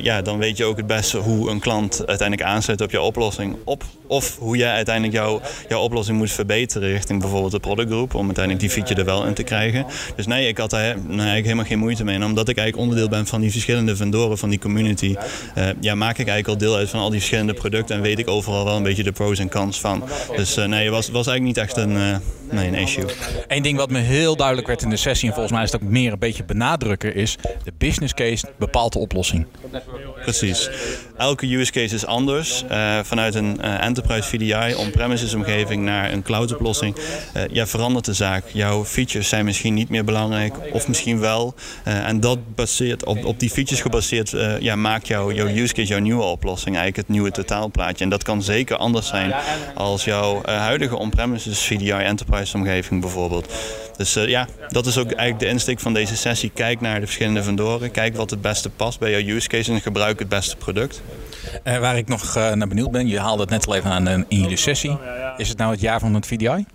ja, 0.00 0.22
dan 0.22 0.38
weet 0.38 0.56
je 0.56 0.64
ook 0.64 0.76
het 0.76 0.86
beste 0.86 1.18
hoe 1.18 1.50
een 1.50 1.60
klant 1.60 2.06
uiteindelijk 2.06 2.48
aansluit 2.48 2.80
op 2.80 2.90
jouw 2.90 3.04
oplossing. 3.04 3.56
Op, 3.64 3.84
of 4.06 4.36
hoe 4.38 4.56
jij 4.56 4.72
uiteindelijk 4.72 5.14
jouw, 5.14 5.40
jouw 5.68 5.80
oplossing 5.80 6.18
moet 6.18 6.32
verbeteren 6.32 6.47
richting 6.56 7.20
bijvoorbeeld 7.20 7.52
de 7.52 7.60
productgroep. 7.60 8.14
Om 8.14 8.24
uiteindelijk 8.24 8.64
die 8.64 8.74
feature 8.74 9.00
er 9.00 9.06
wel 9.06 9.26
in 9.26 9.34
te 9.34 9.42
krijgen. 9.42 9.86
Dus 10.16 10.26
nee, 10.26 10.48
ik 10.48 10.58
had 10.58 10.70
daar 10.70 10.94
nou, 10.94 11.08
eigenlijk 11.08 11.42
helemaal 11.42 11.64
geen 11.64 11.78
moeite 11.78 12.04
mee. 12.04 12.14
En 12.14 12.24
omdat 12.24 12.48
ik 12.48 12.56
eigenlijk 12.56 12.88
onderdeel 12.88 13.08
ben 13.18 13.26
van 13.26 13.40
die 13.40 13.50
verschillende 13.50 13.96
vendoren 13.96 14.38
van 14.38 14.48
die 14.48 14.58
community, 14.58 15.16
eh, 15.54 15.66
ja, 15.80 15.94
maak 15.94 16.18
ik 16.18 16.28
eigenlijk 16.28 16.48
al 16.48 16.66
deel 16.68 16.76
uit 16.76 16.90
van 16.90 17.00
al 17.00 17.10
die 17.10 17.18
verschillende 17.18 17.54
producten. 17.54 17.96
En 17.96 18.02
weet 18.02 18.18
ik 18.18 18.28
overal 18.28 18.64
wel 18.64 18.76
een 18.76 18.82
beetje 18.82 19.02
de 19.02 19.12
pros 19.12 19.38
en 19.38 19.50
cons 19.50 19.80
van. 19.80 20.02
Dus 20.36 20.54
nee, 20.54 20.84
het 20.84 20.92
was, 20.92 21.08
was 21.08 21.26
eigenlijk 21.26 21.42
niet 21.42 21.56
echt 21.56 21.76
een, 21.76 22.20
nee, 22.50 22.68
een 22.68 22.74
issue. 22.74 23.04
Eén 23.46 23.62
ding 23.62 23.76
wat 23.76 23.90
me 23.90 23.98
heel 23.98 24.36
duidelijk 24.36 24.66
werd 24.66 24.82
in 24.82 24.90
de 24.90 24.96
sessie, 24.96 25.28
en 25.28 25.34
volgens 25.34 25.54
mij 25.54 25.64
is 25.64 25.74
ook 25.74 25.82
meer 25.82 26.12
een 26.12 26.18
beetje 26.18 26.44
benadrukken, 26.44 27.14
is 27.14 27.36
de 27.64 27.72
business 27.78 28.14
case 28.14 28.46
bepaalt 28.58 28.92
de 28.92 28.98
oplossing. 28.98 29.46
Precies. 30.22 30.70
Elke 31.16 31.56
use 31.56 31.72
case 31.72 31.94
is 31.94 32.06
anders. 32.06 32.64
Uh, 32.70 32.98
vanuit 33.02 33.34
een 33.34 33.58
uh, 33.60 33.84
enterprise 33.84 34.28
VDI, 34.28 34.74
on-premises 34.74 35.34
omgeving 35.34 35.82
naar 35.82 36.12
een 36.12 36.22
cloud 36.22 36.37
oplossing. 36.40 36.96
Uh, 36.96 37.42
ja, 37.50 37.66
verandert 37.66 38.04
de 38.04 38.12
zaak. 38.12 38.44
Jouw 38.52 38.84
features 38.84 39.28
zijn 39.28 39.44
misschien 39.44 39.74
niet 39.74 39.88
meer 39.88 40.04
belangrijk, 40.04 40.54
of 40.72 40.88
misschien 40.88 41.20
wel. 41.20 41.54
en 41.84 42.20
dat 42.20 42.54
baseert 42.54 43.04
op, 43.04 43.24
op 43.24 43.40
die 43.40 43.50
features 43.50 43.80
gebaseerd, 43.80 44.34
ja, 44.60 44.76
maakt 44.76 45.06
jouw, 45.06 45.32
jouw 45.32 45.46
use 45.46 45.74
case 45.74 45.88
jouw 45.88 45.98
nieuwe 45.98 46.22
oplossing, 46.22 46.76
eigenlijk 46.76 46.96
het 46.96 47.16
nieuwe 47.16 47.30
totaalplaatje. 47.30 48.04
En 48.04 48.10
dat 48.10 48.22
kan 48.22 48.42
zeker 48.42 48.76
anders 48.76 49.06
zijn 49.06 49.34
als 49.74 50.04
jouw 50.04 50.40
huidige 50.44 50.96
on-premises 50.96 51.64
VDI 51.64 51.90
enterprise 51.90 52.56
omgeving 52.56 53.00
bijvoorbeeld. 53.00 53.52
Dus 53.96 54.14
ja, 54.14 54.48
dat 54.68 54.86
is 54.86 54.98
ook 54.98 55.10
eigenlijk 55.10 55.38
de 55.38 55.46
insteek 55.46 55.80
van 55.80 55.92
deze 55.92 56.16
sessie. 56.16 56.50
Kijk 56.54 56.80
naar 56.80 57.00
de 57.00 57.06
verschillende 57.06 57.42
vendoren, 57.42 57.90
kijk 57.90 58.16
wat 58.16 58.30
het 58.30 58.40
beste 58.40 58.70
past 58.70 58.98
bij 58.98 59.10
jouw 59.10 59.36
use 59.36 59.48
case 59.48 59.72
en 59.72 59.80
gebruik 59.80 60.18
het 60.18 60.28
beste 60.28 60.56
product. 60.56 61.02
Uh, 61.64 61.78
waar 61.78 61.96
ik 61.96 62.08
nog 62.08 62.36
uh, 62.36 62.52
naar 62.52 62.68
benieuwd 62.68 62.90
ben, 62.90 63.08
je 63.08 63.20
haalde 63.20 63.42
het 63.42 63.50
net 63.50 63.66
al 63.66 63.74
even 63.74 63.90
aan 63.90 64.08
in 64.08 64.40
jullie 64.40 64.56
sessie. 64.56 64.98
Is 65.36 65.48
het 65.48 65.58
nou 65.58 65.70
het 65.70 65.80
jaar 65.80 66.00
van 66.00 66.14
het 66.14 66.26
VDI? 66.26 66.66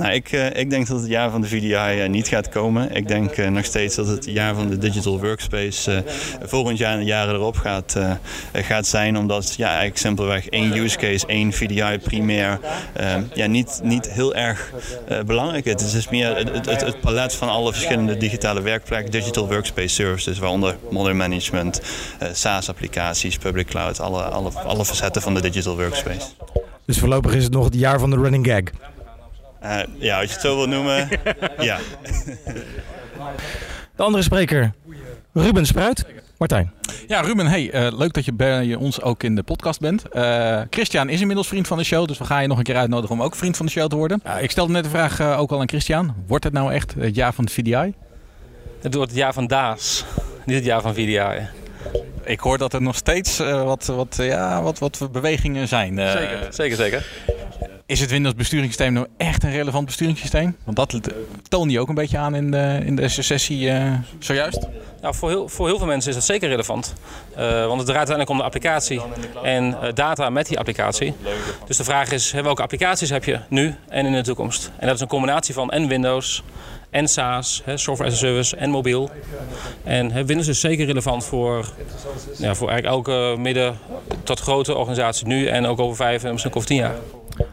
Nou, 0.00 0.12
ik, 0.12 0.32
uh, 0.32 0.56
ik 0.56 0.70
denk 0.70 0.86
dat 0.86 1.00
het 1.00 1.08
jaar 1.08 1.30
van 1.30 1.40
de 1.40 1.48
VDI 1.48 2.02
uh, 2.02 2.08
niet 2.08 2.28
gaat 2.28 2.48
komen. 2.48 2.94
Ik 2.94 3.08
denk 3.08 3.36
uh, 3.36 3.48
nog 3.48 3.64
steeds 3.64 3.94
dat 3.94 4.06
het 4.06 4.24
jaar 4.24 4.54
van 4.54 4.68
de 4.68 4.78
Digital 4.78 5.20
Workspace 5.20 6.04
volgend 6.42 6.78
jaar 6.78 6.92
en 6.92 6.98
de 6.98 7.04
jaren 7.04 7.34
erop 7.34 7.56
gaat, 7.56 7.96
gaat 8.52 8.86
zijn. 8.86 9.18
Omdat 9.18 9.54
ja, 9.56 9.66
eigenlijk 9.66 9.98
simpelweg 9.98 10.48
één 10.48 10.76
use 10.76 10.98
case, 10.98 11.26
één 11.26 11.52
VDI 11.52 11.98
primair 12.02 12.60
ja, 13.34 13.46
niet, 13.46 13.80
niet 13.82 14.10
heel 14.10 14.34
erg 14.34 14.72
belangrijk 15.26 15.64
is. 15.64 15.72
Het 15.72 15.92
is 15.92 16.08
meer 16.08 16.36
het, 16.36 16.66
het, 16.66 16.80
het, 16.80 17.00
palet 17.00 17.34
van 17.34 17.48
alle 17.48 17.72
verschillende 17.72 18.16
digitale 18.16 18.60
werkplekken, 18.60 19.10
Digital 19.10 19.48
Workspace 19.48 19.94
services, 19.94 20.38
waaronder 20.38 20.76
modern 20.90 21.16
management, 21.16 21.80
SaaS-applicaties, 22.32 23.36
public 23.36 23.66
cloud, 23.66 24.00
alle, 24.00 24.22
alle, 24.22 24.50
alle 24.50 24.84
facetten 24.84 25.22
van 25.22 25.34
de 25.34 25.40
Digital 25.40 25.76
Workspace. 25.76 26.26
Dus 26.84 26.98
voorlopig 26.98 27.34
is 27.34 27.44
het 27.44 27.52
nog 27.52 27.64
het 27.64 27.74
jaar 27.74 27.98
van 27.98 28.10
de 28.10 28.16
running 28.16 28.46
gag. 28.46 28.89
Uh, 29.62 29.80
ja, 29.98 30.20
als 30.20 30.26
je 30.26 30.32
het 30.32 30.40
zo 30.40 30.56
wil 30.56 30.66
noemen, 30.66 31.08
ja. 31.58 31.78
De 33.96 34.02
andere 34.02 34.22
spreker, 34.22 34.72
Ruben 35.32 35.66
Spruit. 35.66 36.06
Martijn. 36.38 36.72
Ja, 37.06 37.20
Ruben, 37.20 37.46
hey, 37.46 37.74
uh, 37.74 37.98
leuk 37.98 38.12
dat 38.12 38.24
je 38.24 38.32
bij 38.32 38.74
ons 38.74 39.02
ook 39.02 39.22
in 39.22 39.34
de 39.34 39.42
podcast 39.42 39.80
bent. 39.80 40.04
Uh, 40.12 40.60
Christian 40.70 41.08
is 41.08 41.20
inmiddels 41.20 41.48
vriend 41.48 41.66
van 41.66 41.78
de 41.78 41.84
show, 41.84 42.06
dus 42.06 42.18
we 42.18 42.24
gaan 42.24 42.42
je 42.42 42.48
nog 42.48 42.58
een 42.58 42.64
keer 42.64 42.76
uitnodigen 42.76 43.16
om 43.16 43.22
ook 43.22 43.34
vriend 43.34 43.56
van 43.56 43.66
de 43.66 43.72
show 43.72 43.88
te 43.88 43.96
worden. 43.96 44.22
ik 44.40 44.50
stelde 44.50 44.72
net 44.72 44.84
de 44.84 44.90
vraag 44.90 45.20
ook 45.20 45.50
al 45.50 45.60
aan 45.60 45.68
Christian. 45.68 46.14
Wordt 46.26 46.44
het 46.44 46.52
nou 46.52 46.72
echt 46.72 46.94
het 46.98 47.14
jaar 47.14 47.32
van 47.32 47.44
het 47.44 47.52
VDI? 47.52 47.94
Het 48.80 48.94
wordt 48.94 49.10
het 49.10 49.20
jaar 49.20 49.32
van 49.32 49.46
DAS, 49.46 50.04
niet 50.44 50.56
het 50.56 50.64
jaar 50.64 50.80
van 50.80 50.94
VDI. 50.94 51.48
Ik 52.24 52.40
hoor 52.40 52.58
dat 52.58 52.72
er 52.72 52.82
nog 52.82 52.96
steeds 52.96 53.38
wat, 53.38 53.86
wat, 53.86 54.16
ja, 54.16 54.62
wat, 54.62 54.78
wat 54.78 55.08
bewegingen 55.12 55.68
zijn. 55.68 55.98
zeker, 55.98 56.46
zeker, 56.50 56.76
zeker. 56.76 57.06
Is 57.90 58.00
het 58.00 58.10
Windows 58.10 58.34
besturingssysteem 58.34 58.92
nou 58.92 59.06
echt 59.16 59.42
een 59.42 59.50
relevant 59.50 59.86
besturingssysteem? 59.86 60.56
Want 60.64 60.76
dat 60.76 60.98
toon 61.48 61.70
je 61.70 61.80
ook 61.80 61.88
een 61.88 61.94
beetje 61.94 62.18
aan 62.18 62.34
in 62.34 62.50
de, 62.50 62.80
in 62.84 62.96
de 62.96 63.08
sessie 63.08 63.66
uh, 63.66 63.92
zojuist. 64.18 64.66
Nou, 65.00 65.14
voor, 65.14 65.28
heel, 65.28 65.48
voor 65.48 65.66
heel 65.66 65.78
veel 65.78 65.86
mensen 65.86 66.10
is 66.10 66.16
dat 66.16 66.24
zeker 66.24 66.48
relevant. 66.48 66.94
Uh, 67.38 67.66
want 67.66 67.78
het 67.78 67.86
draait 67.86 68.08
uiteindelijk 68.08 68.30
om 68.30 68.36
de 68.36 68.42
applicatie 68.42 69.00
en 69.42 69.64
uh, 69.68 69.88
data 69.94 70.30
met 70.30 70.46
die 70.46 70.58
applicatie. 70.58 71.14
Dus 71.66 71.76
de 71.76 71.84
vraag 71.84 72.12
is, 72.12 72.32
welke 72.32 72.62
applicaties 72.62 73.10
heb 73.10 73.24
je 73.24 73.40
nu 73.48 73.74
en 73.88 74.06
in 74.06 74.12
de 74.12 74.22
toekomst? 74.22 74.70
En 74.78 74.86
dat 74.86 74.94
is 74.94 75.00
een 75.00 75.08
combinatie 75.08 75.54
van 75.54 75.70
en 75.70 75.88
Windows 75.88 76.42
en 76.90 77.08
SaaS, 77.08 77.62
hè, 77.64 77.76
software 77.76 78.10
as 78.10 78.16
a 78.16 78.18
service 78.18 78.56
en 78.56 78.70
mobiel. 78.70 79.10
En 79.84 80.10
hè, 80.10 80.24
Windows 80.24 80.48
is 80.48 80.60
zeker 80.60 80.86
relevant 80.86 81.24
voor, 81.24 81.72
ja, 82.38 82.54
voor 82.54 82.70
eigenlijk 82.70 83.06
elke 83.08 83.36
midden 83.38 83.78
tot 84.22 84.40
grote 84.40 84.74
organisatie 84.74 85.26
nu 85.26 85.46
en 85.46 85.66
ook 85.66 85.78
over 85.78 85.96
vijf 85.96 86.24
en 86.24 86.30
misschien 86.30 86.54
over 86.54 86.68
tien 86.68 86.78
jaar. 86.78 86.94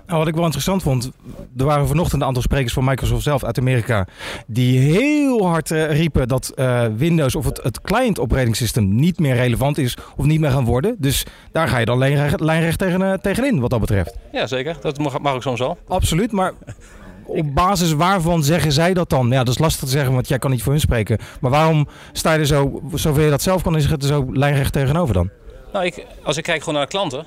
Nou, 0.08 0.20
wat 0.20 0.28
ik 0.28 0.36
wel 0.36 0.44
interessant 0.44 0.84
vond, 0.84 1.12
er 1.58 1.66
waren 1.66 1.88
vanochtend 1.88 2.22
een 2.22 2.28
aantal 2.28 2.42
sprekers 2.42 2.74
van 2.74 2.84
Microsoft 2.86 3.24
zelf 3.24 3.44
uit 3.44 3.58
Amerika 3.60 4.08
die 4.46 4.80
heel 4.80 5.48
hard 5.48 5.72
uh, 5.72 5.92
riepen 5.92 6.28
dat 6.28 6.52
uh, 6.56 6.86
Windows 6.96 7.36
of 7.36 7.46
het, 7.46 7.64
het 7.64 7.82
client 7.82 8.20
operating 8.20 8.56
system 8.56 8.96
niet 8.96 9.20
meer 9.20 9.36
relevant 9.36 9.78
is 9.78 9.98
of 10.16 10.26
niet 10.26 10.40
meer 10.40 10.52
gaan 10.52 10.66
worden. 10.66 10.96
Dus 11.00 11.26
daar 11.52 11.68
ga 11.68 11.78
je 11.78 11.86
dan 11.86 11.98
lijnrecht, 11.98 12.40
lijnrecht 12.40 12.80
tegen, 12.80 13.02
uh, 13.02 13.14
tegenin 13.14 13.60
wat 13.60 13.70
dat 13.70 13.80
betreft. 13.80 14.18
Ja, 14.32 14.48
zeker. 14.48 14.78
Dat 14.82 14.98
mag, 14.98 15.20
mag 15.20 15.34
ook 15.34 15.42
soms 15.42 15.60
wel. 15.60 15.78
Absoluut, 15.88 16.32
maar 16.32 16.54
op 17.26 17.54
basis 17.56 17.94
waarvan 17.94 18.44
zeggen 18.44 18.72
zij 18.72 18.94
dat 18.94 19.10
dan? 19.10 19.30
Ja, 19.30 19.44
dat 19.44 19.54
is 19.54 19.60
lastig 19.60 19.84
te 19.84 19.92
zeggen, 19.92 20.14
want 20.14 20.28
jij 20.28 20.40
kan 20.40 20.52
niet 20.52 20.64
voor 20.64 20.72
hun 20.72 20.82
spreken. 20.82 21.18
Maar 21.42 21.52
waarom 21.52 21.88
sta 22.12 22.34
je 22.34 22.40
er 22.40 22.46
zo, 22.46 22.82
zoveel 22.94 23.24
je 23.24 23.30
dat 23.30 23.42
zelf 23.42 23.62
kan, 23.62 23.76
is 23.76 23.86
het 23.86 24.02
er 24.02 24.08
zo 24.08 24.28
lijnrecht 24.32 24.74
tegenover 24.74 25.14
dan? 25.14 25.30
Nou, 25.74 25.86
ik, 25.86 26.06
als 26.24 26.38
ik 26.38 26.44
kijk 26.44 26.60
gewoon 26.60 26.74
naar 26.74 26.84
de 26.84 26.92
klanten, 26.92 27.26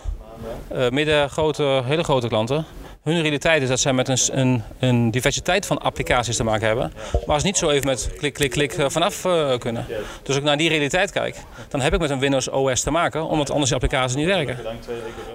uh, 0.72 0.88
midden, 0.88 1.30
grote, 1.30 1.82
hele 1.84 2.04
grote 2.04 2.28
klanten. 2.28 2.64
Hun 3.02 3.20
realiteit 3.20 3.62
is 3.62 3.68
dat 3.68 3.80
zij 3.80 3.92
met 3.92 4.08
een, 4.08 4.18
een, 4.32 4.62
een, 4.78 5.10
diversiteit 5.10 5.66
van 5.66 5.78
applicaties 5.78 6.36
te 6.36 6.44
maken 6.44 6.66
hebben. 6.66 6.92
Maar 7.26 7.40
ze 7.40 7.46
niet 7.46 7.56
zo 7.56 7.70
even 7.70 7.86
met 7.86 8.10
klik, 8.18 8.34
klik, 8.34 8.50
klik 8.50 8.72
eh, 8.72 8.88
vanaf 8.88 9.24
uh, 9.24 9.58
kunnen. 9.58 9.86
Dus 9.88 10.26
als 10.26 10.36
ik 10.36 10.42
naar 10.42 10.56
die 10.56 10.68
realiteit 10.68 11.12
kijk, 11.12 11.36
dan 11.68 11.80
heb 11.80 11.94
ik 11.94 12.00
met 12.00 12.10
een 12.10 12.18
Windows 12.18 12.48
OS 12.48 12.80
te 12.80 12.90
maken, 12.90 13.24
omdat 13.24 13.50
anders 13.50 13.70
die 13.70 13.74
applicaties 13.74 14.16
niet 14.16 14.26
werken. 14.26 14.58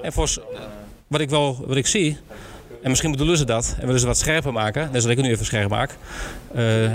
En 0.01 0.13
voor 0.13 0.29
wat 1.07 1.21
ik 1.21 1.29
wel 1.29 1.63
wat 1.67 1.77
ik 1.77 1.88
zie, 1.88 2.17
en 2.81 2.89
misschien 2.89 3.12
bedoelen 3.12 3.38
ze 3.38 3.45
dat 3.45 3.75
en 3.79 3.85
willen 3.85 4.00
ze 4.00 4.07
wat 4.07 4.17
scherper 4.17 4.53
maken, 4.53 4.81
net 4.81 5.01
zoals 5.01 5.05
ik 5.05 5.17
het 5.17 5.25
nu 5.25 5.31
even 5.31 5.45
scherp 5.45 5.69
maak. 5.69 5.95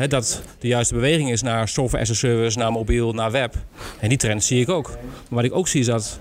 Dat 0.08 0.42
de 0.58 0.68
juiste 0.68 0.94
beweging 0.94 1.30
is 1.30 1.42
naar 1.42 1.68
software 1.68 2.02
as 2.02 2.10
a 2.10 2.14
service, 2.14 2.58
naar 2.58 2.72
mobiel, 2.72 3.12
naar 3.12 3.30
web. 3.30 3.54
En 4.00 4.08
die 4.08 4.18
trend 4.18 4.44
zie 4.44 4.60
ik 4.60 4.68
ook. 4.68 4.88
Maar 4.88 4.98
wat 5.28 5.44
ik 5.44 5.54
ook 5.54 5.68
zie 5.68 5.80
is 5.80 5.86
dat 5.86 6.20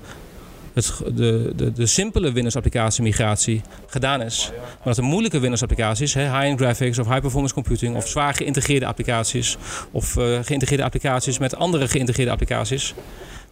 het, 0.79 1.15
de, 1.15 1.51
de, 1.55 1.71
de 1.71 1.85
simpele 1.85 2.31
Windows-applicatie 2.31 3.03
migratie 3.03 3.61
gedaan 3.87 4.21
is. 4.21 4.51
Maar 4.53 4.77
dat 4.83 4.95
de 4.95 5.01
moeilijke 5.01 5.39
Windows-applicaties, 5.39 6.13
high-end 6.13 6.59
graphics 6.59 6.99
of 6.99 7.07
high-performance 7.07 7.53
computing 7.53 7.95
of 7.95 8.07
zwaar 8.07 8.33
geïntegreerde 8.33 8.85
applicaties 8.85 9.57
of 9.91 10.15
uh, 10.15 10.39
geïntegreerde 10.41 10.83
applicaties 10.83 11.37
met 11.37 11.55
andere 11.55 11.87
geïntegreerde 11.87 12.31
applicaties, 12.31 12.93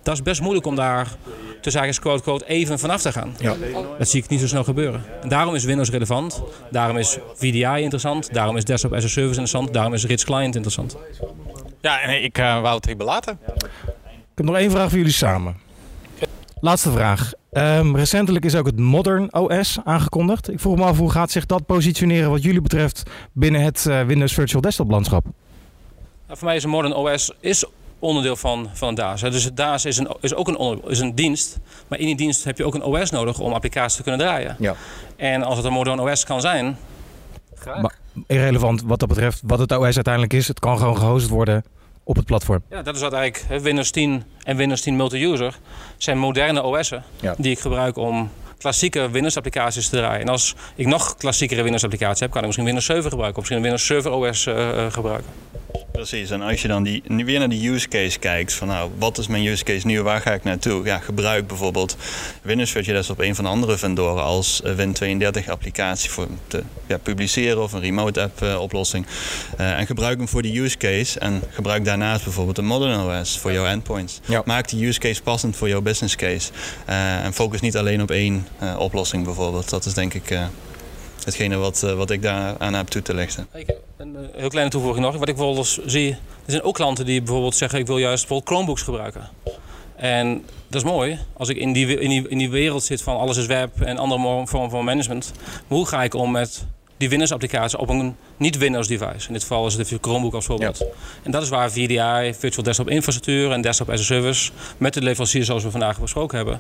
dat 0.03 0.15
is 0.15 0.21
best 0.21 0.41
moeilijk 0.41 0.65
om 0.65 0.75
daar 0.75 1.07
tussen 1.61 1.81
zaken 1.81 2.01
quote, 2.01 2.21
quote 2.21 2.47
even 2.47 2.79
vanaf 2.79 3.01
te 3.01 3.11
gaan. 3.11 3.35
Ja. 3.39 3.55
Dat 3.97 4.09
zie 4.09 4.23
ik 4.23 4.29
niet 4.29 4.39
zo 4.39 4.47
snel 4.47 4.63
gebeuren. 4.63 5.03
En 5.21 5.29
daarom 5.29 5.55
is 5.55 5.63
Windows 5.63 5.89
relevant, 5.89 6.41
daarom 6.71 6.97
is 6.97 7.17
VDI 7.35 7.81
interessant, 7.81 8.33
daarom 8.33 8.57
is 8.57 8.65
Desktop 8.65 8.93
as 8.93 9.03
a 9.03 9.07
Service 9.07 9.39
interessant, 9.39 9.73
daarom 9.73 9.93
is 9.93 10.05
Rich 10.05 10.23
Client 10.23 10.55
interessant. 10.55 10.97
Ja, 11.81 12.01
en 12.01 12.23
ik 12.23 12.37
uh, 12.37 12.61
wou 12.61 12.75
het 12.75 12.87
even 12.87 13.05
laten. 13.05 13.39
Ik 14.05 14.43
heb 14.43 14.45
nog 14.45 14.55
één 14.55 14.71
vraag 14.71 14.89
voor 14.89 14.97
jullie 14.97 15.13
samen. 15.13 15.66
Laatste 16.59 16.91
vraag. 16.91 17.31
Um, 17.51 17.95
recentelijk 17.95 18.45
is 18.45 18.55
ook 18.55 18.65
het 18.65 18.79
Modern 18.79 19.33
OS 19.33 19.77
aangekondigd. 19.83 20.51
Ik 20.51 20.59
vroeg 20.59 20.75
me 20.75 20.83
af 20.83 20.97
hoe 20.97 21.11
gaat 21.11 21.31
zich 21.31 21.45
dat 21.45 21.65
positioneren 21.65 22.29
wat 22.29 22.43
jullie 22.43 22.61
betreft 22.61 23.03
binnen 23.31 23.61
het 23.61 23.85
uh, 23.87 24.01
Windows 24.01 24.33
Virtual 24.33 24.61
Desktop 24.61 24.89
landschap? 24.89 25.23
Nou, 26.25 26.37
voor 26.37 26.47
mij 26.47 26.55
is 26.55 26.63
een 26.63 26.69
Modern 26.69 26.93
OS 26.93 27.31
is 27.39 27.65
onderdeel 27.99 28.35
van, 28.35 28.69
van 28.73 28.95
DAS. 28.95 29.21
Dus 29.21 29.43
het 29.43 29.57
DAS 29.57 29.85
is, 29.85 29.97
een, 29.97 30.15
is 30.21 30.35
ook 30.35 30.47
een, 30.47 30.81
is 30.87 30.99
een 30.99 31.15
dienst. 31.15 31.59
Maar 31.87 31.99
in 31.99 32.05
die 32.05 32.15
dienst 32.15 32.43
heb 32.43 32.57
je 32.57 32.65
ook 32.65 32.75
een 32.75 32.83
OS 32.83 33.11
nodig 33.11 33.39
om 33.39 33.53
applicaties 33.53 33.95
te 33.95 34.03
kunnen 34.03 34.19
draaien. 34.19 34.55
Ja. 34.59 34.75
En 35.15 35.43
als 35.43 35.57
het 35.57 35.65
een 35.65 35.73
Modern 35.73 35.99
OS 35.99 36.23
kan 36.23 36.41
zijn... 36.41 36.77
Graag. 37.55 37.81
Maar 37.81 37.97
irrelevant 38.27 38.81
wat 38.81 38.99
dat 38.99 39.09
betreft 39.09 39.41
wat 39.45 39.59
het 39.59 39.71
OS 39.71 39.95
uiteindelijk 39.95 40.33
is. 40.33 40.47
Het 40.47 40.59
kan 40.59 40.77
gewoon 40.77 40.97
gehost 40.97 41.29
worden 41.29 41.63
op 42.07 42.15
het 42.15 42.25
platform. 42.25 42.61
Ja, 42.69 42.81
dat 42.81 42.95
is 42.95 43.01
wat 43.01 43.13
eigenlijk 43.13 43.63
Windows 43.63 43.91
10 43.91 44.23
en 44.43 44.57
Windows 44.57 44.81
10 44.81 44.95
Multi-User 44.95 45.59
zijn 45.97 46.17
moderne 46.17 46.63
OS'en 46.63 47.03
die 47.37 47.51
ik 47.51 47.59
gebruik 47.59 47.97
om 47.97 48.29
klassieke 48.57 49.09
Windows-applicaties 49.09 49.89
te 49.89 49.95
draaien. 49.95 50.21
En 50.21 50.29
als 50.29 50.55
ik 50.75 50.85
nog 50.85 51.15
klassiekere 51.15 51.61
Windows-applicaties 51.61 52.19
heb, 52.19 52.29
kan 52.29 52.39
ik 52.39 52.45
misschien 52.45 52.65
Windows 52.65 52.85
7 52.85 53.09
gebruiken 53.09 53.41
of 53.41 53.49
misschien 53.49 53.61
Windows 53.61 53.85
Server 53.85 54.11
OS 54.11 54.45
uh, 54.45 54.55
uh, 54.55 54.91
gebruiken. 54.91 55.29
Precies, 55.97 56.29
en 56.29 56.41
als 56.41 56.61
je 56.61 56.67
dan 56.67 56.83
die, 56.83 57.03
weer 57.07 57.39
naar 57.39 57.49
die 57.49 57.71
use 57.71 57.87
case 57.87 58.19
kijkt, 58.19 58.53
van 58.53 58.67
nou, 58.67 58.91
wat 58.97 59.17
is 59.17 59.27
mijn 59.27 59.45
use 59.45 59.63
case 59.63 59.87
nu, 59.87 60.01
waar 60.01 60.21
ga 60.21 60.33
ik 60.33 60.43
naartoe? 60.43 60.85
Ja, 60.85 60.99
gebruik 60.99 61.47
bijvoorbeeld 61.47 61.97
Windows 62.41 62.71
Virtual 62.71 62.95
Desktop 62.95 63.19
een 63.19 63.35
van 63.35 63.43
de 63.43 63.49
andere 63.49 63.77
vendoren 63.77 64.23
als 64.23 64.61
Win32 64.63 65.49
applicatie 65.49 66.09
voor 66.09 66.27
te 66.47 66.63
ja, 66.87 66.97
publiceren 66.97 67.63
of 67.63 67.73
een 67.73 67.79
remote 67.79 68.21
app 68.21 68.41
uh, 68.41 68.61
oplossing. 68.61 69.05
Uh, 69.59 69.79
en 69.79 69.85
gebruik 69.85 70.17
hem 70.17 70.27
voor 70.27 70.41
die 70.41 70.61
use 70.61 70.77
case 70.77 71.19
en 71.19 71.41
gebruik 71.49 71.85
daarnaast 71.85 72.23
bijvoorbeeld 72.23 72.57
een 72.57 72.65
Modern 72.65 73.19
OS 73.19 73.39
voor 73.39 73.51
jouw 73.51 73.65
endpoints. 73.65 74.19
Ja. 74.25 74.41
Maak 74.45 74.69
die 74.69 74.87
use 74.87 74.99
case 74.99 75.21
passend 75.21 75.55
voor 75.55 75.69
jouw 75.69 75.81
business 75.81 76.15
case. 76.15 76.51
Uh, 76.89 77.23
en 77.25 77.33
focus 77.33 77.61
niet 77.61 77.77
alleen 77.77 78.01
op 78.01 78.11
één 78.11 78.46
oplossing 78.77 79.23
bijvoorbeeld. 79.23 79.69
Dat 79.69 79.85
is 79.85 79.93
denk 79.93 80.13
ik 80.13 80.37
hetgene 81.23 81.55
wat, 81.55 81.79
wat 81.79 82.09
ik 82.09 82.21
daar 82.21 82.55
aan 82.57 82.73
heb 82.73 82.87
toe 82.87 83.01
te 83.01 83.13
lichten. 83.13 83.47
Een 83.97 84.15
eh, 84.15 84.39
heel 84.39 84.49
kleine 84.49 84.71
toevoeging 84.71 85.05
nog. 85.05 85.17
Wat 85.17 85.29
ik 85.29 85.39
eens 85.39 85.79
zie, 85.85 86.11
er 86.11 86.51
zijn 86.51 86.63
ook 86.63 86.75
klanten 86.75 87.05
die 87.05 87.21
bijvoorbeeld 87.21 87.55
zeggen: 87.55 87.79
ik 87.79 87.87
wil 87.87 87.97
juist 87.97 88.27
bijvoorbeeld 88.27 88.49
Chromebooks 88.49 88.81
gebruiken. 88.81 89.29
En 89.95 90.45
dat 90.67 90.81
is 90.81 90.89
mooi 90.89 91.19
als 91.33 91.49
ik 91.49 91.57
in 91.57 91.73
die, 91.73 91.99
in, 91.99 92.09
die, 92.09 92.29
in 92.29 92.37
die 92.37 92.49
wereld 92.49 92.83
zit 92.83 93.01
van 93.01 93.17
alles 93.17 93.37
is 93.37 93.45
web 93.45 93.81
en 93.81 93.97
andere 93.97 94.47
vormen 94.47 94.69
van 94.69 94.85
management. 94.85 95.31
Hoe 95.67 95.85
ga 95.85 96.03
ik 96.03 96.13
om 96.13 96.31
met 96.31 96.65
die 96.97 97.09
Windows-applicatie 97.09 97.79
op 97.79 97.89
een 97.89 98.15
niet-Windows 98.37 98.87
device? 98.87 99.27
In 99.27 99.33
dit 99.33 99.41
geval 99.41 99.67
is 99.67 99.73
het 99.73 99.89
de 99.89 99.97
Chromebook 100.01 100.33
als 100.33 100.45
voorbeeld. 100.45 100.85
En 101.23 101.31
dat 101.31 101.41
is 101.41 101.49
waar 101.49 101.71
VDI, 101.71 102.33
Virtual 102.33 102.63
Desktop 102.63 102.89
Infrastructuur 102.89 103.51
en 103.51 103.61
Desktop 103.61 103.89
as 103.89 103.99
a 103.99 104.03
Service 104.03 104.51
met 104.77 104.93
de 104.93 105.01
leveranciers 105.01 105.45
zoals 105.45 105.63
we 105.63 105.71
vandaag 105.71 105.99
besproken 105.99 106.37
hebben, 106.37 106.59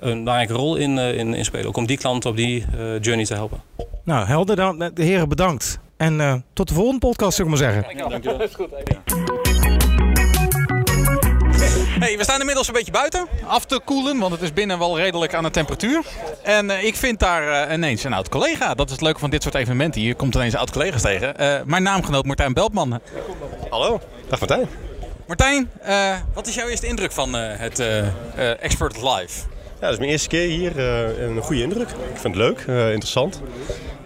een 0.00 0.18
belangrijke 0.18 0.52
rol 0.52 0.76
in, 0.76 0.96
uh, 0.96 1.18
in, 1.18 1.34
in, 1.34 1.44
spelen. 1.44 1.66
Ook 1.66 1.76
om 1.76 1.86
die 1.86 1.98
klanten 1.98 2.30
op 2.30 2.36
die 2.36 2.64
uh, 2.78 3.00
journey 3.00 3.24
te 3.24 3.34
helpen. 3.34 3.60
Nou, 4.04 4.26
helder 4.26 4.56
dan. 4.56 4.78
De 4.78 5.02
heren 5.02 5.28
bedankt. 5.28 5.78
En 5.96 6.18
uh, 6.18 6.34
tot 6.52 6.68
de 6.68 6.74
volgende 6.74 6.98
podcast, 6.98 7.36
zou 7.36 7.48
ik 7.48 7.58
maar 7.58 7.72
zeggen. 7.72 7.98
Dankjewel. 7.98 8.38
Dat 8.38 8.48
is 8.48 8.54
goed. 8.54 9.47
Hey, 12.04 12.16
we 12.16 12.22
staan 12.22 12.40
inmiddels 12.40 12.66
een 12.68 12.74
beetje 12.74 12.92
buiten 12.92 13.26
af 13.46 13.64
te 13.64 13.80
koelen, 13.84 14.18
want 14.18 14.32
het 14.32 14.42
is 14.42 14.52
binnen 14.52 14.78
wel 14.78 14.98
redelijk 14.98 15.34
aan 15.34 15.42
de 15.42 15.50
temperatuur. 15.50 16.02
En 16.42 16.66
uh, 16.66 16.84
ik 16.84 16.96
vind 16.96 17.18
daar 17.18 17.68
uh, 17.68 17.74
ineens 17.74 18.04
een 18.04 18.12
oud 18.12 18.28
collega. 18.28 18.74
Dat 18.74 18.86
is 18.86 18.92
het 18.92 19.00
leuke 19.00 19.18
van 19.18 19.30
dit 19.30 19.42
soort 19.42 19.54
evenementen. 19.54 20.00
Hier 20.00 20.14
komt 20.14 20.34
ineens 20.34 20.54
oud 20.54 20.70
collega's 20.70 21.02
tegen. 21.02 21.34
Uh, 21.40 21.60
mijn 21.64 21.82
naamgenoot 21.82 22.24
Martijn 22.24 22.52
Beltman. 22.52 23.00
Hallo, 23.70 24.00
dag 24.28 24.38
Martijn. 24.38 24.68
Martijn, 25.26 25.70
wat 26.34 26.46
is 26.46 26.54
jouw 26.54 26.68
eerste 26.68 26.86
indruk 26.86 27.12
van 27.12 27.32
het 27.34 27.82
Expert 28.60 28.96
Live? 28.96 29.40
Ja, 29.80 29.84
dat 29.84 29.92
is 29.92 29.98
mijn 29.98 30.10
eerste 30.10 30.28
keer 30.28 30.48
hier. 30.48 30.78
een 31.20 31.40
goede 31.40 31.62
indruk. 31.62 31.88
Ik 31.88 32.18
vind 32.18 32.34
het 32.34 32.36
leuk, 32.36 32.58
interessant. 32.92 33.40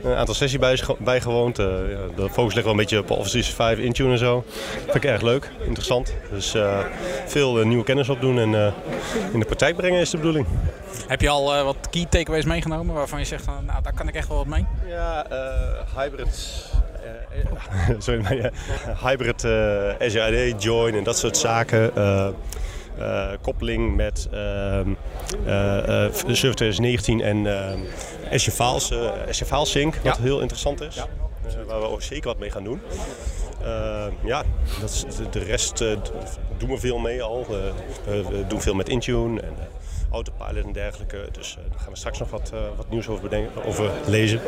Een 0.03 0.15
aantal 0.15 0.35
sessies 0.35 0.59
bij, 0.59 0.81
bijgewoond. 0.99 1.59
Uh, 1.59 1.67
ja, 1.67 1.99
de 2.17 2.31
focus 2.31 2.53
ligt 2.55 2.63
wel 2.63 2.71
een 2.71 2.81
beetje 2.81 2.99
op 2.99 3.11
Office 3.11 3.31
365, 3.31 3.85
Intune 3.85 4.13
en 4.13 4.19
zo. 4.19 4.45
Vind 4.83 4.95
ik 4.95 5.05
erg 5.05 5.23
leuk, 5.23 5.51
interessant. 5.65 6.15
Dus 6.31 6.55
uh, 6.55 6.79
veel 7.27 7.61
uh, 7.61 7.67
nieuwe 7.67 7.85
kennis 7.85 8.09
opdoen 8.09 8.39
en 8.39 8.75
in 9.33 9.39
de 9.39 9.45
praktijk 9.45 9.77
brengen 9.77 10.01
is 10.01 10.11
de 10.11 10.17
bedoeling. 10.17 10.47
Heb 11.07 11.21
je 11.21 11.29
al 11.29 11.65
wat 11.65 11.77
key 11.91 12.07
takeaways 12.09 12.45
meegenomen 12.45 12.95
waarvan 12.95 13.19
je 13.19 13.25
zegt, 13.25 13.45
van, 13.45 13.65
nou 13.65 13.83
daar 13.83 13.95
kan 13.95 14.09
ik 14.09 14.15
echt 14.15 14.29
wel 14.29 14.37
wat 14.37 14.47
mee? 14.47 14.67
Ja, 14.89 15.27
hybrid 15.97 16.71
sorry, 17.99 18.21
maar 18.21 18.37
ja, 18.37 18.51
hybrid 19.05 19.45
uh, 19.45 20.25
AD, 20.25 20.63
join 20.63 20.95
en 20.95 21.05
dat 21.05 21.19
soort 21.19 21.37
zaken. 21.37 21.93
Uh, 23.03 23.33
uh, 23.33 23.39
koppeling 23.41 23.97
met 23.97 24.29
uh, 24.33 24.81
Server 26.11 26.55
2019 26.55 27.21
en 27.21 27.47
Azure 28.33 28.57
Files, 28.57 28.93
Azure 29.29 29.65
Sync, 29.65 29.95
wat 29.95 30.17
ja. 30.17 30.23
heel 30.23 30.41
interessant 30.41 30.81
is. 30.81 30.95
Ja. 30.95 31.07
waar 31.67 31.81
we 31.81 31.87
ook 31.87 32.03
zeker 32.03 32.29
wat 32.29 32.39
mee 32.39 32.51
gaan 32.51 32.65
doen. 32.65 32.81
ja, 34.25 34.43
dat 34.81 34.91
is, 34.91 35.05
de 35.31 35.45
rest 35.45 35.79
doen 36.59 36.69
we 36.69 36.79
veel 36.79 36.99
mee 36.99 37.23
al. 37.23 37.47
we 38.05 38.45
doen 38.49 38.61
veel 38.61 38.75
met 38.75 38.89
Intune 38.89 39.41
en 39.41 39.55
Autopilot 40.11 40.65
en 40.65 40.73
dergelijke. 40.73 41.29
Dus 41.33 41.55
daar 41.71 41.81
gaan 41.81 41.93
we 41.93 41.99
straks 41.99 42.19
nog 42.19 42.31
wat, 42.31 42.53
wat 42.77 42.91
nieuws 42.91 43.09
over, 43.09 43.23
bedenken, 43.23 43.65
over 43.65 43.91
lezen. 44.07 44.41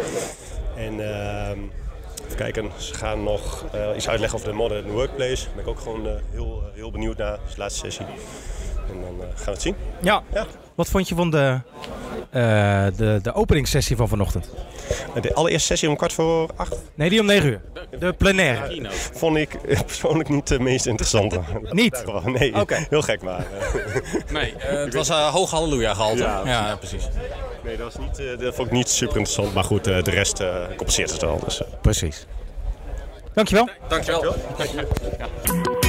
En 0.76 1.00
ehm, 1.00 1.58
Even 2.24 2.36
kijken, 2.36 2.70
ze 2.76 2.94
gaan 2.94 3.22
nog 3.22 3.64
uh, 3.74 3.96
iets 3.96 4.08
uitleggen 4.08 4.38
over 4.38 4.50
de 4.50 4.56
modern 4.56 4.90
workplace. 4.90 5.44
Daar 5.44 5.54
ben 5.54 5.62
ik 5.62 5.70
ook 5.70 5.80
gewoon 5.80 6.06
uh, 6.06 6.12
heel, 6.30 6.62
uh, 6.62 6.74
heel 6.74 6.90
benieuwd 6.90 7.16
naar. 7.16 7.30
Dat 7.30 7.40
is 7.48 7.54
de 7.54 7.60
laatste 7.60 7.80
sessie. 7.80 8.06
En 8.88 9.00
dan 9.00 9.20
gaan 9.34 9.44
we 9.44 9.50
het 9.50 9.62
zien. 9.62 9.76
Ja. 10.00 10.22
ja. 10.32 10.46
Wat 10.74 10.88
vond 10.88 11.08
je 11.08 11.14
van 11.14 11.30
de, 11.30 11.60
de, 12.34 13.18
de 13.22 13.32
openingssessie 13.32 13.96
van 13.96 14.08
vanochtend? 14.08 14.50
De 15.20 15.34
allereerste 15.34 15.66
sessie 15.66 15.88
om 15.88 15.96
kwart 15.96 16.12
voor 16.12 16.50
acht? 16.56 16.76
Nee, 16.94 17.08
die 17.08 17.20
om 17.20 17.26
negen 17.26 17.48
uur. 17.48 17.60
De 17.98 18.12
plenaire. 18.12 18.82
Ja, 18.82 18.90
vond 18.90 19.36
ik 19.36 19.58
persoonlijk 19.86 20.28
niet 20.28 20.46
de 20.46 20.60
meest 20.60 20.86
interessante. 20.86 21.40
niet? 21.70 22.04
Nee, 22.24 22.60
okay. 22.60 22.86
heel 22.90 23.02
gek 23.02 23.22
maar. 23.22 23.46
nee, 24.32 24.54
het 24.84 24.94
was 24.94 25.08
hoog 25.08 25.50
halleluja 25.50 25.94
gehalte. 25.94 26.22
Ja, 26.22 26.42
ja, 26.44 26.76
precies. 26.76 27.08
Nee, 27.64 27.76
dat, 27.76 27.94
was 27.94 28.06
niet, 28.06 28.18
uh, 28.20 28.38
dat 28.38 28.54
vond 28.54 28.68
ik 28.68 28.74
niet 28.74 28.88
super 28.88 29.16
interessant. 29.16 29.54
Maar 29.54 29.64
goed, 29.64 29.88
uh, 29.88 30.02
de 30.02 30.10
rest 30.10 30.40
uh, 30.40 30.66
compenseert 30.76 31.10
het 31.10 31.20
wel. 31.20 31.40
Dus, 31.44 31.62
Precies. 31.80 32.26
Dankjewel. 33.34 33.68
Dankjewel. 33.88 34.34
Dankjewel. 34.56 34.86
Ja. 35.18 35.83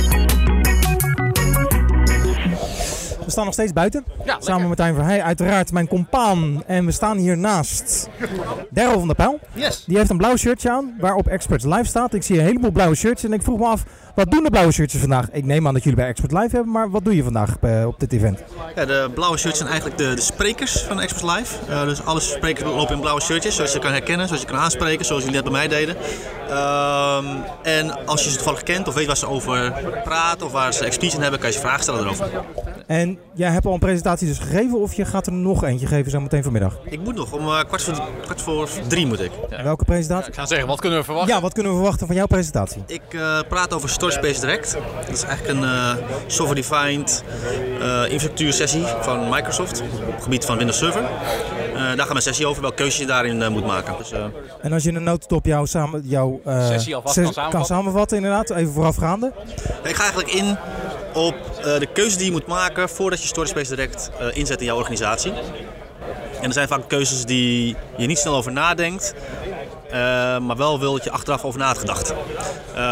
We 3.26 3.32
staan 3.32 3.46
nog 3.46 3.54
steeds 3.54 3.74
buiten. 3.74 4.06
Ja, 4.26 4.38
samen 4.40 4.60
met 4.60 4.68
Martijn 4.68 4.96
Verheij, 4.96 5.24
uiteraard 5.24 5.72
mijn 5.72 5.88
compaan. 5.88 6.64
En 6.66 6.86
we 6.86 6.92
staan 6.92 7.18
hier 7.18 7.38
naast 7.38 8.10
Daryl 8.70 8.98
van 9.00 9.08
der 9.08 9.16
Pijl. 9.16 9.40
Yes. 9.54 9.84
Die 9.88 9.98
heeft 9.98 10.10
een 10.10 10.18
blauw 10.18 10.36
shirtje 10.36 10.72
aan 10.72 10.96
waarop 11.00 11.28
Experts 11.28 11.66
Live 11.66 11.84
staat. 11.86 12.14
Ik 12.14 12.24
zie 12.24 12.38
een 12.38 12.46
heleboel 12.46 12.72
blauwe 12.72 12.96
shirts 12.96 13.24
en 13.24 13.34
ik 13.34 13.42
vroeg 13.42 13.60
me 13.60 13.66
af, 13.66 13.84
wat 14.16 14.32
doen 14.32 14.44
de 14.44 14.50
blauwe 14.50 14.72
shirtjes 14.72 15.02
vandaag? 15.02 15.32
Ik 15.32 15.46
neem 15.46 15.68
aan 15.68 15.74
dat 15.74 15.84
jullie 15.84 15.98
bij 15.98 16.08
Expert 16.08 16.32
Live 16.32 16.56
hebben, 16.56 16.72
maar 16.72 16.90
wat 16.90 17.04
doe 17.04 17.16
je 17.16 17.24
vandaag 17.24 17.56
uh, 17.62 17.88
op 17.88 18.00
dit 18.00 18.14
event? 18.14 18.44
Ja, 18.76 18.86
de 18.86 19.10
blauwe 19.14 19.38
shirts 19.38 19.58
zijn 19.58 19.70
eigenlijk 19.70 20.00
de, 20.00 20.14
de 20.14 20.22
sprekers 20.22 20.82
van 20.82 21.00
Expert 21.00 21.38
Live. 21.38 21.56
Uh, 21.70 21.84
dus 21.84 22.06
alle 22.06 22.20
sprekers 22.20 22.70
lopen 22.70 22.96
in 22.96 23.00
blauwe 23.00 23.22
shirtjes, 23.22 23.56
zoals 23.56 23.74
je 23.74 23.80
kan 23.80 23.92
herkennen, 23.92 24.28
zoals 24.28 24.42
je 24.42 24.48
kan 24.48 24.58
aanspreken, 24.58 25.06
zoals 25.06 25.24
jullie 25.24 25.42
net 25.42 25.52
bij 25.52 25.54
mij 25.54 25.68
deden. 25.68 25.96
Um, 26.50 27.44
en 27.64 28.06
als 28.06 28.24
je 28.24 28.30
ze 28.30 28.36
toevallig 28.36 28.64
kent 28.64 28.88
of 28.88 28.94
weet 28.94 29.08
waar 29.08 29.18
ze 29.18 29.28
over 29.28 29.74
praten 30.04 30.46
of 30.46 30.52
waar 30.52 30.74
ze 30.74 30.86
expertise 30.86 31.16
in 31.16 31.22
hebben, 31.22 31.40
kan 31.40 31.50
je 31.50 31.56
ze 31.56 31.62
vragen 31.62 31.84
stellen 31.84 32.02
erover. 32.02 32.30
En 32.88 33.20
jij 33.34 33.50
hebt 33.50 33.66
al 33.66 33.74
een 33.74 33.80
presentatie 33.80 34.28
dus 34.28 34.38
gegeven 34.38 34.80
of 34.80 34.94
je 34.94 35.06
gaat 35.06 35.26
er 35.26 35.34
nog 35.34 35.64
eentje 35.64 35.88
geven 35.88 36.12
zo 36.12 36.20
meteen 36.20 36.44
vanmiddag? 36.44 36.78
Ik 36.84 37.00
moet 37.00 37.16
nog, 37.16 37.32
om 37.32 37.48
uh, 37.48 37.60
kwart, 37.64 37.84
voor, 37.84 38.02
kwart 38.24 38.42
voor 38.42 38.70
drie 38.88 39.06
moet 39.06 39.20
ik. 39.20 39.32
Ja. 39.50 39.64
Welke 39.64 39.86
presentatie? 39.86 40.24
Ja, 40.24 40.30
ik 40.30 40.36
ga 40.36 40.46
zeggen, 40.46 40.68
wat 40.68 40.80
kunnen 40.80 41.00
we 41.00 41.06
verwachten? 41.06 41.36
Ja, 41.36 41.42
wat 41.42 41.54
kunnen 41.54 41.72
we 41.72 41.78
verwachten 41.78 42.08
van 42.08 42.16
jouw 42.16 42.26
presentatie? 42.26 42.84
Ik 42.88 43.02
uh, 43.10 43.40
praat 43.50 43.74
over 43.74 43.90
Storage 44.12 44.28
Space 44.28 44.48
Direct. 44.48 44.78
Dat 45.06 45.16
is 45.16 45.24
eigenlijk 45.24 45.58
een 45.58 45.64
uh, 45.64 45.96
software-defined 46.28 47.24
uh, 47.80 48.04
infrastructuursessie 48.04 48.86
van 49.02 49.30
Microsoft 49.30 49.82
op 49.82 50.14
het 50.14 50.24
gebied 50.24 50.46
van 50.46 50.58
Windows 50.58 50.78
Server. 50.78 51.02
Uh, 51.02 51.08
daar 51.76 51.98
gaan 51.98 52.08
we 52.08 52.16
een 52.16 52.22
sessie 52.22 52.48
over, 52.48 52.62
welke 52.62 52.76
keuzes 52.76 53.00
je 53.00 53.06
daarin 53.06 53.52
moet 53.52 53.66
maken. 53.66 53.96
Dus, 53.98 54.12
en 54.62 54.74
als 54.74 54.84
je 54.84 54.90
in 54.90 54.96
een 54.96 55.04
notendop 55.04 55.46
jouw, 55.46 55.66
samen, 55.66 56.02
jouw 56.04 56.42
sessie 56.46 56.96
alvast 56.96 57.16
kan 57.16 57.24
samenvatten. 57.24 57.60
kan 57.60 57.66
samenvatten, 57.66 58.18
inderdaad, 58.18 58.50
even 58.50 58.74
voorafgaande. 58.74 59.32
Ik 59.84 59.96
ga 59.96 60.02
eigenlijk 60.02 60.32
in 60.32 60.58
op 61.14 61.36
de 61.64 61.88
keuze 61.94 62.18
die 62.18 62.26
je 62.26 62.32
moet 62.32 62.48
maken 62.48 62.90
voordat 62.90 63.22
je 63.22 63.28
Storage 63.28 63.64
Direct 63.64 64.12
inzet 64.34 64.60
in 64.60 64.66
jouw 64.66 64.78
organisatie. 64.78 65.34
En 66.42 66.48
er 66.48 66.54
zijn 66.54 66.68
vaak 66.68 66.88
keuzes 66.88 67.26
die 67.26 67.76
je 67.98 68.06
niet 68.06 68.18
snel 68.18 68.36
over 68.36 68.52
nadenkt. 68.52 69.14
Uh, 69.88 69.92
maar 70.40 70.58
wel 70.58 70.80
wil 70.80 70.94
dat 70.94 71.04
je 71.04 71.12
achteraf 71.12 71.44
over 71.44 71.60
na 71.60 71.66
had 71.66 71.78
gedacht. 71.78 72.08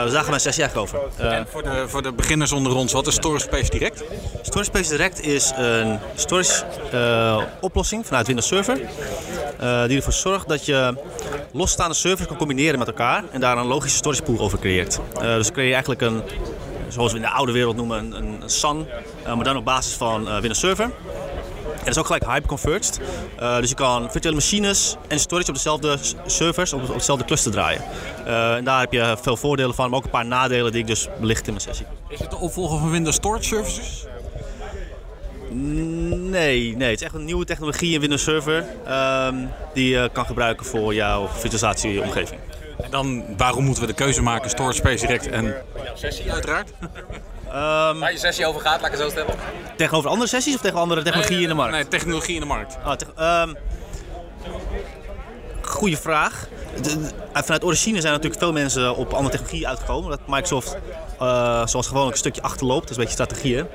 Dus 0.03 0.11
daar 0.11 0.23
gaan 0.23 0.33
we 0.33 0.39
sessie 0.39 0.63
eigenlijk 0.63 0.77
over. 0.77 0.99
En 1.17 1.47
voor 1.47 1.63
de, 1.63 1.83
voor 1.87 2.01
de 2.01 2.13
beginners 2.13 2.51
onder 2.51 2.75
ons, 2.75 2.93
wat 2.93 3.07
is 3.07 3.13
Storage 3.13 3.43
Space 3.43 3.69
Direct? 3.69 4.03
Storage 4.41 4.69
Space 4.69 4.89
Direct 4.89 5.21
is 5.21 5.51
een 5.55 5.99
storage 6.15 6.63
oplossing 7.61 8.05
vanuit 8.05 8.27
Windows 8.27 8.47
Server. 8.47 8.75
die 9.87 9.97
ervoor 9.97 10.13
zorgt 10.13 10.47
dat 10.47 10.65
je 10.65 10.95
losstaande 11.51 11.95
servers 11.95 12.27
kan 12.27 12.37
combineren 12.37 12.79
met 12.79 12.87
elkaar 12.87 13.23
en 13.31 13.39
daar 13.39 13.57
een 13.57 13.65
logische 13.65 13.97
storage 13.97 14.21
pool 14.21 14.39
over 14.39 14.59
creëert. 14.59 14.99
dus 15.19 15.51
creëer 15.51 15.67
je 15.67 15.73
eigenlijk 15.73 16.01
een, 16.01 16.21
zoals 16.87 17.11
we 17.11 17.17
in 17.17 17.23
de 17.23 17.29
oude 17.29 17.51
wereld 17.51 17.75
noemen, 17.75 17.97
een, 17.97 18.17
een, 18.17 18.41
een 18.41 18.49
SAN, 18.49 18.87
maar 19.25 19.43
dan 19.43 19.57
op 19.57 19.65
basis 19.65 19.93
van 19.93 20.23
Windows 20.23 20.59
Server. 20.59 20.91
En 21.83 21.89
dat 21.89 21.97
is 21.97 22.01
ook 22.01 22.05
gelijk 22.05 22.25
hyperconverged. 22.25 22.99
Uh, 23.39 23.57
dus 23.57 23.69
je 23.69 23.75
kan 23.75 24.11
virtuele 24.11 24.35
machines 24.35 24.95
en 25.07 25.19
storage 25.19 25.47
op 25.47 25.53
dezelfde 25.53 25.97
servers, 26.25 26.73
op, 26.73 26.89
op 26.89 26.93
dezelfde 26.93 27.25
cluster 27.25 27.51
draaien. 27.51 27.81
Uh, 28.27 28.55
en 28.55 28.63
daar 28.63 28.79
heb 28.79 28.91
je 28.91 29.17
veel 29.21 29.37
voordelen 29.37 29.75
van, 29.75 29.89
maar 29.89 29.97
ook 29.97 30.05
een 30.05 30.09
paar 30.09 30.25
nadelen 30.25 30.71
die 30.71 30.81
ik 30.81 30.87
dus 30.87 31.07
belicht 31.19 31.47
in 31.47 31.53
mijn 31.53 31.65
sessie. 31.65 31.85
Is 32.07 32.19
het 32.19 32.29
de 32.29 32.37
opvolger 32.37 32.79
van 32.79 32.91
Windows 32.91 33.15
Storage 33.15 33.43
Services? 33.43 34.05
Nee, 35.49 36.75
nee, 36.77 36.89
het 36.89 36.99
is 36.99 37.05
echt 37.05 37.15
een 37.15 37.25
nieuwe 37.25 37.45
technologie 37.45 37.93
in 37.93 37.99
Windows 37.99 38.23
Server 38.23 38.65
um, 39.27 39.49
die 39.73 39.89
je 39.89 40.09
kan 40.13 40.25
gebruiken 40.25 40.65
voor 40.65 40.93
jouw 40.93 41.27
virtualisatieomgeving. 41.27 42.39
En 42.81 42.91
dan, 42.91 43.23
waarom 43.37 43.63
moeten 43.63 43.83
we 43.83 43.89
de 43.89 43.95
keuze 43.95 44.21
maken, 44.21 44.49
Storage 44.49 44.77
Space 44.77 45.05
Direct 45.05 45.27
en 45.27 45.55
sessie 45.93 46.31
uiteraard? 46.31 46.71
Um, 47.53 47.99
Waar 47.99 48.11
je 48.11 48.17
sessie 48.17 48.45
over 48.45 48.61
gaat, 48.61 48.81
laat 48.81 48.91
ik 48.91 48.97
het 48.97 49.01
zo 49.01 49.09
stellen. 49.09 49.35
Tegenover 49.77 50.09
andere 50.09 50.29
sessies 50.29 50.55
of 50.55 50.61
tegen 50.61 50.79
andere 50.79 51.01
technologieën 51.01 51.39
nee, 51.39 51.49
in 51.49 51.55
de 51.55 51.61
markt? 51.61 51.73
Nee, 51.73 51.87
technologie 51.87 52.33
in 52.33 52.39
de 52.39 52.47
markt. 52.47 52.77
Oh, 52.85 53.41
um, 53.41 53.55
goeie 55.61 55.97
vraag. 55.97 56.47
De, 56.81 56.81
de, 56.81 57.09
vanuit 57.33 57.63
origine 57.63 58.01
zijn 58.01 58.13
natuurlijk 58.13 58.41
veel 58.41 58.51
mensen 58.51 58.95
op 58.95 59.13
andere 59.13 59.29
technologieën 59.29 59.67
uitgekomen. 59.67 60.09
Dat 60.09 60.19
Microsoft, 60.27 60.77
uh, 61.21 61.67
zoals 61.67 61.87
gewoonlijk, 61.87 62.13
een 62.13 62.17
stukje 62.17 62.41
achterloopt. 62.41 62.81
Dat 62.81 62.89
is 62.89 62.95
een 62.97 63.03
beetje 63.03 63.23
strategieën. 63.23 63.67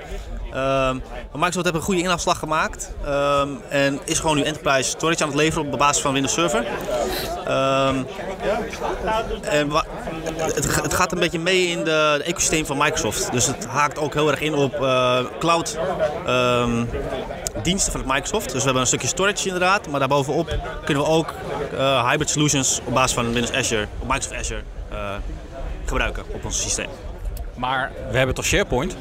Maar 0.53 0.95
Microsoft 1.33 1.65
heeft 1.65 1.77
een 1.77 1.83
goede 1.83 2.01
inhaalslag 2.01 2.39
gemaakt 2.39 2.93
um, 3.07 3.61
en 3.69 4.01
is 4.05 4.19
gewoon 4.19 4.37
nu 4.37 4.43
enterprise 4.43 4.91
storage 4.91 5.23
aan 5.23 5.29
het 5.29 5.39
leveren 5.39 5.73
op 5.73 5.79
basis 5.79 6.03
van 6.03 6.13
Windows 6.13 6.35
Server. 6.35 6.59
Um, 6.59 8.07
en 9.43 9.71
het, 10.37 10.83
het, 10.83 10.95
gaat 10.95 11.13
een 11.13 11.19
beetje 11.19 11.39
mee 11.39 11.67
in 11.67 11.85
de 11.85 12.23
ecosysteem 12.25 12.67
van 12.67 12.77
Microsoft. 12.77 13.33
Dus 13.33 13.47
het 13.47 13.67
haakt 13.67 13.99
ook 13.99 14.15
heel 14.15 14.31
erg 14.31 14.41
in 14.41 14.55
op 14.55 14.75
uh, 14.81 15.19
cloud 15.39 15.79
diensten 17.63 17.93
van 17.93 18.03
Microsoft. 18.07 18.45
Dus 18.45 18.59
we 18.59 18.65
hebben 18.65 18.81
een 18.81 18.87
stukje 18.87 19.09
storage 19.09 19.45
inderdaad, 19.45 19.89
maar 19.89 19.99
daarbovenop 19.99 20.59
kunnen 20.85 21.03
we 21.03 21.09
ook 21.09 21.35
uh, 21.75 22.09
hybrid 22.09 22.31
solutions 22.31 22.81
op 22.85 22.95
basis 22.95 23.13
van 23.13 23.33
Windows 23.33 23.53
Azure, 23.53 23.87
op 23.99 24.09
Microsoft 24.09 24.35
Azure 24.35 24.63
uh, 24.93 24.99
gebruiken 25.85 26.25
op 26.33 26.45
ons 26.45 26.63
systeem. 26.63 26.89
Maar 27.55 27.93
we 28.11 28.17
hebben 28.17 28.35
toch 28.35 28.45
SharePoint? 28.45 28.97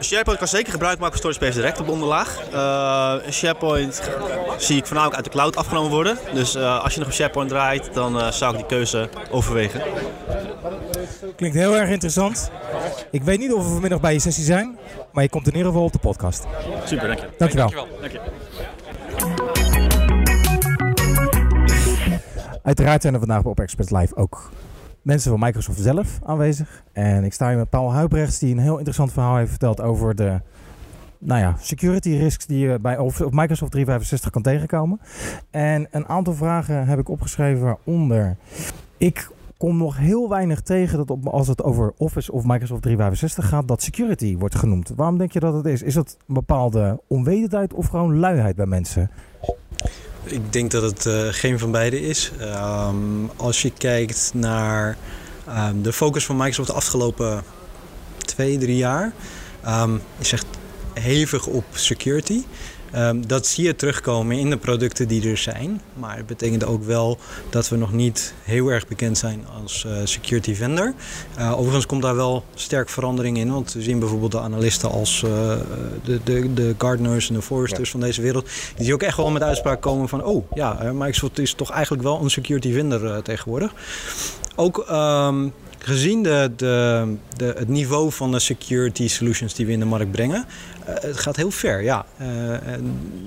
SharePoint 0.00 0.38
kan 0.38 0.48
zeker 0.48 0.72
gebruik 0.72 0.98
maken 0.98 1.18
van 1.18 1.18
Storage 1.18 1.38
Space 1.38 1.58
Direct 1.58 1.80
op 1.80 1.86
de 1.86 1.92
onderlaag. 1.92 2.40
Uh, 2.52 3.14
SharePoint 3.30 4.10
zie 4.56 4.76
ik 4.76 4.86
voornamelijk 4.86 5.16
uit 5.16 5.24
de 5.24 5.30
cloud 5.30 5.56
afgenomen 5.56 5.90
worden. 5.90 6.18
Dus 6.34 6.56
uh, 6.56 6.82
als 6.82 6.92
je 6.92 6.98
nog 6.98 7.08
op 7.08 7.14
SharePoint 7.14 7.48
draait, 7.48 7.94
dan 7.94 8.16
uh, 8.16 8.30
zou 8.30 8.52
ik 8.52 8.58
die 8.58 8.66
keuze 8.66 9.08
overwegen. 9.30 9.82
Klinkt 11.36 11.56
heel 11.56 11.76
erg 11.76 11.88
interessant. 11.88 12.50
Ik 13.10 13.22
weet 13.22 13.38
niet 13.38 13.52
of 13.52 13.64
we 13.64 13.70
vanmiddag 13.70 14.00
bij 14.00 14.12
je 14.12 14.18
sessie 14.18 14.44
zijn, 14.44 14.78
maar 15.12 15.22
je 15.22 15.28
komt 15.28 15.46
in 15.46 15.52
ieder 15.52 15.68
geval 15.68 15.84
op 15.84 15.92
de 15.92 15.98
podcast. 15.98 16.44
Super, 16.84 17.06
dank 17.06 17.18
je. 17.18 17.28
Dankjewel. 17.38 17.68
Dankjewel. 17.68 18.00
Dank 18.00 18.12
je. 18.12 18.20
Uiteraard 22.62 23.02
zijn 23.02 23.14
er 23.14 23.20
vandaag 23.20 23.42
op 23.42 23.60
Expert 23.60 23.90
Live 23.90 24.16
ook 24.16 24.50
mensen 25.06 25.30
van 25.30 25.40
Microsoft 25.40 25.80
zelf 25.80 26.18
aanwezig. 26.24 26.82
En 26.92 27.24
ik 27.24 27.32
sta 27.32 27.48
hier 27.48 27.56
met 27.56 27.70
Paul 27.70 27.92
Huibrechts, 27.92 28.38
die 28.38 28.52
een 28.52 28.60
heel 28.60 28.76
interessant 28.76 29.12
verhaal 29.12 29.36
heeft 29.36 29.50
verteld 29.50 29.80
over 29.80 30.14
de 30.14 30.40
nou 31.18 31.40
ja, 31.40 31.56
security 31.60 32.10
risks 32.10 32.46
die 32.46 32.58
je 32.58 32.78
bij 32.78 32.98
of 32.98 33.18
Microsoft 33.18 33.70
365 33.70 34.30
kan 34.30 34.42
tegenkomen. 34.42 35.00
En 35.50 35.88
een 35.90 36.08
aantal 36.08 36.34
vragen 36.34 36.86
heb 36.86 36.98
ik 36.98 37.08
opgeschreven 37.08 37.62
waaronder. 37.62 38.36
Ik 38.96 39.30
kom 39.56 39.76
nog 39.76 39.96
heel 39.96 40.28
weinig 40.28 40.60
tegen 40.60 41.06
dat 41.06 41.16
als 41.24 41.48
het 41.48 41.62
over 41.62 41.92
Office 41.96 42.32
of 42.32 42.44
Microsoft 42.44 42.82
365 42.82 43.48
gaat, 43.48 43.68
dat 43.68 43.82
security 43.82 44.36
wordt 44.36 44.54
genoemd. 44.54 44.92
Waarom 44.96 45.18
denk 45.18 45.32
je 45.32 45.40
dat 45.40 45.54
het 45.54 45.66
is? 45.66 45.82
Is 45.82 45.94
dat 45.94 46.16
een 46.26 46.34
bepaalde 46.34 47.00
onwetendheid 47.06 47.74
of 47.74 47.86
gewoon 47.86 48.18
luiheid 48.18 48.56
bij 48.56 48.66
mensen? 48.66 49.10
Ik 50.26 50.52
denk 50.52 50.70
dat 50.70 50.82
het 50.82 51.06
uh, 51.06 51.26
geen 51.30 51.58
van 51.58 51.70
beide 51.70 52.00
is. 52.00 52.32
Um, 52.40 53.30
als 53.36 53.62
je 53.62 53.70
kijkt 53.70 54.30
naar 54.34 54.96
um, 55.48 55.82
de 55.82 55.92
focus 55.92 56.24
van 56.24 56.36
Microsoft 56.36 56.68
de 56.68 56.74
afgelopen 56.74 57.42
twee, 58.18 58.58
drie 58.58 58.76
jaar, 58.76 59.12
um, 59.68 60.02
is 60.18 60.32
echt 60.32 60.46
hevig 60.92 61.46
op 61.46 61.64
security. 61.72 62.42
Um, 62.94 63.26
dat 63.26 63.46
zie 63.46 63.64
je 63.64 63.76
terugkomen 63.76 64.38
in 64.38 64.50
de 64.50 64.56
producten 64.56 65.08
die 65.08 65.30
er 65.30 65.36
zijn. 65.36 65.80
Maar 65.94 66.16
het 66.16 66.26
betekent 66.26 66.64
ook 66.64 66.84
wel 66.84 67.18
dat 67.50 67.68
we 67.68 67.76
nog 67.76 67.92
niet 67.92 68.34
heel 68.42 68.68
erg 68.68 68.86
bekend 68.88 69.18
zijn 69.18 69.44
als 69.62 69.84
uh, 69.86 69.96
security 70.04 70.54
vendor. 70.54 70.94
Uh, 71.38 71.58
overigens 71.58 71.86
komt 71.86 72.02
daar 72.02 72.16
wel 72.16 72.44
sterk 72.54 72.88
verandering 72.88 73.38
in. 73.38 73.52
Want 73.52 73.72
we 73.72 73.82
zien 73.82 73.98
bijvoorbeeld 73.98 74.32
de 74.32 74.40
analisten 74.40 74.90
als 74.90 75.22
uh, 75.22 75.30
de, 76.04 76.20
de, 76.24 76.54
de 76.54 76.74
Gartners 76.78 77.28
en 77.28 77.34
de 77.34 77.42
Foresters 77.42 77.86
ja. 77.86 77.98
van 77.98 78.00
deze 78.00 78.22
wereld. 78.22 78.48
Die 78.76 78.94
ook 78.94 79.02
echt 79.02 79.16
wel 79.16 79.30
met 79.30 79.42
uitspraak 79.42 79.80
komen 79.80 80.08
van... 80.08 80.24
oh 80.24 80.50
ja, 80.54 80.92
Microsoft 80.92 81.38
is 81.38 81.52
toch 81.54 81.70
eigenlijk 81.70 82.02
wel 82.02 82.22
een 82.22 82.30
security 82.30 82.72
vendor 82.72 83.22
tegenwoordig. 83.22 83.72
Ook... 84.54 84.86
Um, 84.90 85.52
gezien 85.86 86.22
de, 86.22 86.52
de, 86.56 87.16
de, 87.36 87.54
het 87.58 87.68
niveau 87.68 88.12
van 88.12 88.30
de 88.30 88.38
security 88.38 89.08
solutions 89.08 89.54
die 89.54 89.66
we 89.66 89.72
in 89.72 89.78
de 89.78 89.84
markt 89.84 90.10
brengen, 90.10 90.44
uh, 90.80 90.94
het 90.94 91.16
gaat 91.16 91.36
heel 91.36 91.50
ver. 91.50 91.82
Ja. 91.82 92.04
Uh, 92.20 92.26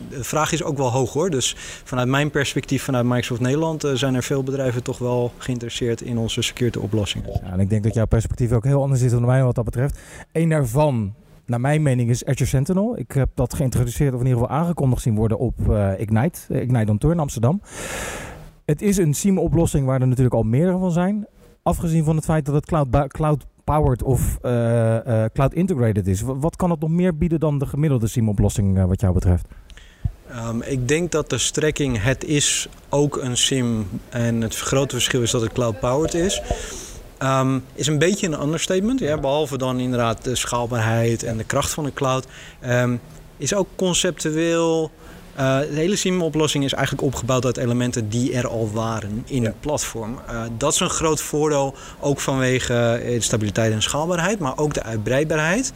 de 0.10 0.24
vraag 0.24 0.52
is 0.52 0.64
ook 0.64 0.78
wel 0.78 0.92
hoog 0.92 1.14
hoor. 1.14 1.30
Dus 1.30 1.56
vanuit 1.84 2.08
mijn 2.08 2.32
perspectief, 2.32 2.84
vanuit 2.84 3.06
Microsoft 3.06 3.42
Nederland, 3.42 3.86
uh, 3.86 3.92
zijn 3.94 4.16
er 4.16 4.24
veel 4.24 4.44
bedrijven 4.44 4.84
toch 4.84 4.98
wel 4.98 5.32
geïnteresseerd 5.38 6.02
in 6.02 6.18
onze 6.18 6.42
security 6.42 6.78
oplossingen. 6.78 7.30
Ja, 7.44 7.52
en 7.52 7.60
ik 7.60 7.70
denk 7.70 7.84
dat 7.84 7.94
jouw 7.94 8.06
perspectief 8.06 8.52
ook 8.52 8.64
heel 8.64 8.82
anders 8.82 9.02
is 9.02 9.12
dan 9.12 9.26
mij 9.26 9.44
wat 9.44 9.56
dat 9.56 9.66
betreft. 9.66 10.00
Eén 10.32 10.50
daarvan 10.50 11.14
naar 11.46 11.62
mijn 11.62 11.82
mening 11.82 12.10
is 12.10 12.26
Azure 12.26 12.50
Sentinel. 12.50 12.98
Ik 12.98 13.12
heb 13.12 13.30
dat 13.36 13.54
geïntroduceerd 13.54 14.14
of 14.14 14.20
in 14.20 14.26
ieder 14.26 14.42
geval 14.42 14.58
aangekondigd 14.58 15.02
zien 15.02 15.16
worden 15.16 15.38
op 15.38 15.56
Ignite, 15.98 16.40
Ignite 16.50 16.92
on 16.92 16.98
Tour 16.98 17.16
in 17.16 17.22
Amsterdam. 17.22 17.62
Het 18.66 18.82
is 18.82 18.98
een 18.98 19.14
SIEM-oplossing 19.14 19.86
waar 19.86 20.02
er 20.02 20.08
natuurlijk 20.08 20.36
al 20.36 20.44
meerdere 20.44 20.78
van 20.78 20.92
zijn 20.92 21.28
afgezien 21.64 22.04
van 22.04 22.16
het 22.16 22.26
feit 22.26 22.46
dat 22.46 22.56
het 22.56 22.66
cloud, 22.66 22.88
cloud 23.08 23.46
powered 23.64 24.04
of 24.04 24.38
uh, 24.42 24.52
uh, 24.52 25.26
cloud 25.34 25.54
integrated 25.54 26.08
is. 26.08 26.22
Wat 26.22 26.56
kan 26.56 26.70
het 26.70 26.80
nog 26.80 26.90
meer 26.90 27.18
bieden 27.18 27.40
dan 27.40 27.60
de 27.60 27.66
gemiddelde 27.66 28.08
SIM-oplossing 28.08 28.78
uh, 28.78 28.86
wat 28.86 29.02
jou 29.02 29.14
betreft? 29.14 29.46
Um, 30.48 30.62
ik 30.62 30.88
denk 30.88 31.12
dat 31.12 31.30
de 31.30 31.38
strekking 31.38 32.04
het 32.04 32.24
is 32.24 32.68
ook 32.90 33.18
een 33.18 33.38
SIM 33.38 33.88
en 34.10 34.42
het 34.42 34.56
grote 34.56 34.96
verschil 34.96 35.22
is 35.22 35.32
dat 35.32 35.42
het 35.42 35.52
cloud 35.52 35.80
powered 35.80 36.14
is. 36.14 36.42
Um, 37.24 37.64
is 37.74 37.88
een 37.88 37.98
beetje 37.98 38.28
een 38.28 38.42
understatement. 38.42 39.00
Ja, 39.00 39.18
behalve 39.18 39.58
dan 39.58 39.80
inderdaad 39.80 40.24
de 40.24 40.36
schaalbaarheid 40.36 41.24
en 41.24 41.38
de 41.38 41.44
kracht 41.44 41.72
van 41.72 41.84
de 41.84 41.94
cloud. 41.94 42.28
Um, 42.66 43.00
is 43.38 43.54
ook 43.54 43.68
conceptueel 43.76 44.92
uh, 45.40 45.60
de 45.60 45.76
hele 45.76 45.96
SIEM-oplossing 45.96 46.64
is 46.64 46.74
eigenlijk 46.74 47.08
opgebouwd 47.08 47.46
uit 47.46 47.58
elementen 47.58 48.10
die 48.10 48.34
er 48.34 48.48
al 48.48 48.72
waren 48.74 49.24
in 49.26 49.46
het 49.46 49.60
platform. 49.60 50.20
Uh, 50.30 50.42
dat 50.58 50.74
is 50.74 50.80
een 50.80 50.90
groot 50.90 51.22
voordeel, 51.22 51.76
ook 52.00 52.20
vanwege 52.20 53.02
de 53.04 53.22
stabiliteit 53.22 53.74
en 53.74 53.82
schaalbaarheid, 53.82 54.40
maar 54.40 54.58
ook 54.58 54.74
de 54.74 54.84
uitbreidbaarheid. 54.84 55.74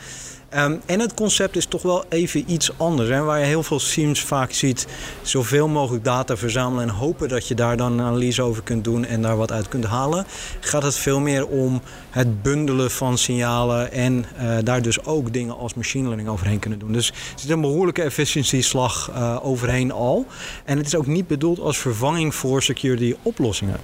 Um, 0.57 0.81
en 0.85 0.99
het 0.99 1.13
concept 1.13 1.55
is 1.55 1.65
toch 1.65 1.81
wel 1.81 2.05
even 2.09 2.51
iets 2.51 2.77
anders. 2.77 3.09
Hè? 3.09 3.21
Waar 3.21 3.39
je 3.39 3.45
heel 3.45 3.63
veel 3.63 3.79
SIEMs 3.79 4.21
vaak 4.21 4.51
ziet, 4.51 4.87
zoveel 5.21 5.67
mogelijk 5.67 6.03
data 6.03 6.37
verzamelen 6.37 6.83
en 6.83 6.89
hopen 6.89 7.29
dat 7.29 7.47
je 7.47 7.55
daar 7.55 7.77
dan 7.77 7.91
een 7.91 8.05
analyse 8.05 8.41
over 8.41 8.63
kunt 8.63 8.83
doen 8.83 9.05
en 9.05 9.21
daar 9.21 9.37
wat 9.37 9.51
uit 9.51 9.67
kunt 9.67 9.85
halen. 9.85 10.25
Gaat 10.59 10.83
het 10.83 10.95
veel 10.95 11.19
meer 11.19 11.47
om 11.47 11.81
het 12.09 12.41
bundelen 12.41 12.91
van 12.91 13.17
signalen 13.17 13.91
en 13.91 14.25
uh, 14.41 14.57
daar 14.63 14.81
dus 14.81 15.05
ook 15.05 15.33
dingen 15.33 15.57
als 15.57 15.73
machine 15.73 16.05
learning 16.05 16.29
overheen 16.29 16.59
kunnen 16.59 16.79
doen. 16.79 16.91
Dus 16.91 17.09
er 17.09 17.15
zit 17.35 17.49
een 17.49 17.61
behoorlijke 17.61 18.01
efficiëntieslag 18.01 19.11
uh, 19.11 19.39
overheen 19.41 19.91
al. 19.91 20.25
En 20.65 20.77
het 20.77 20.85
is 20.85 20.95
ook 20.95 21.07
niet 21.07 21.27
bedoeld 21.27 21.59
als 21.59 21.77
vervanging 21.77 22.35
voor 22.35 22.63
security 22.63 23.15
oplossingen. 23.21 23.77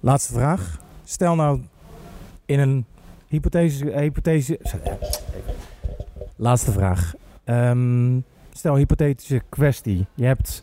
Laatste 0.00 0.32
vraag. 0.32 0.78
Stel 1.04 1.34
nou 1.34 1.60
in 2.46 2.58
een 2.58 2.84
hypothese, 3.28 3.92
hypothese 3.94 4.58
Laatste 6.42 6.72
vraag. 6.72 7.14
Um, 7.44 8.24
stel, 8.52 8.76
hypothetische 8.76 9.42
kwestie. 9.48 10.06
Je 10.14 10.24
hebt, 10.24 10.60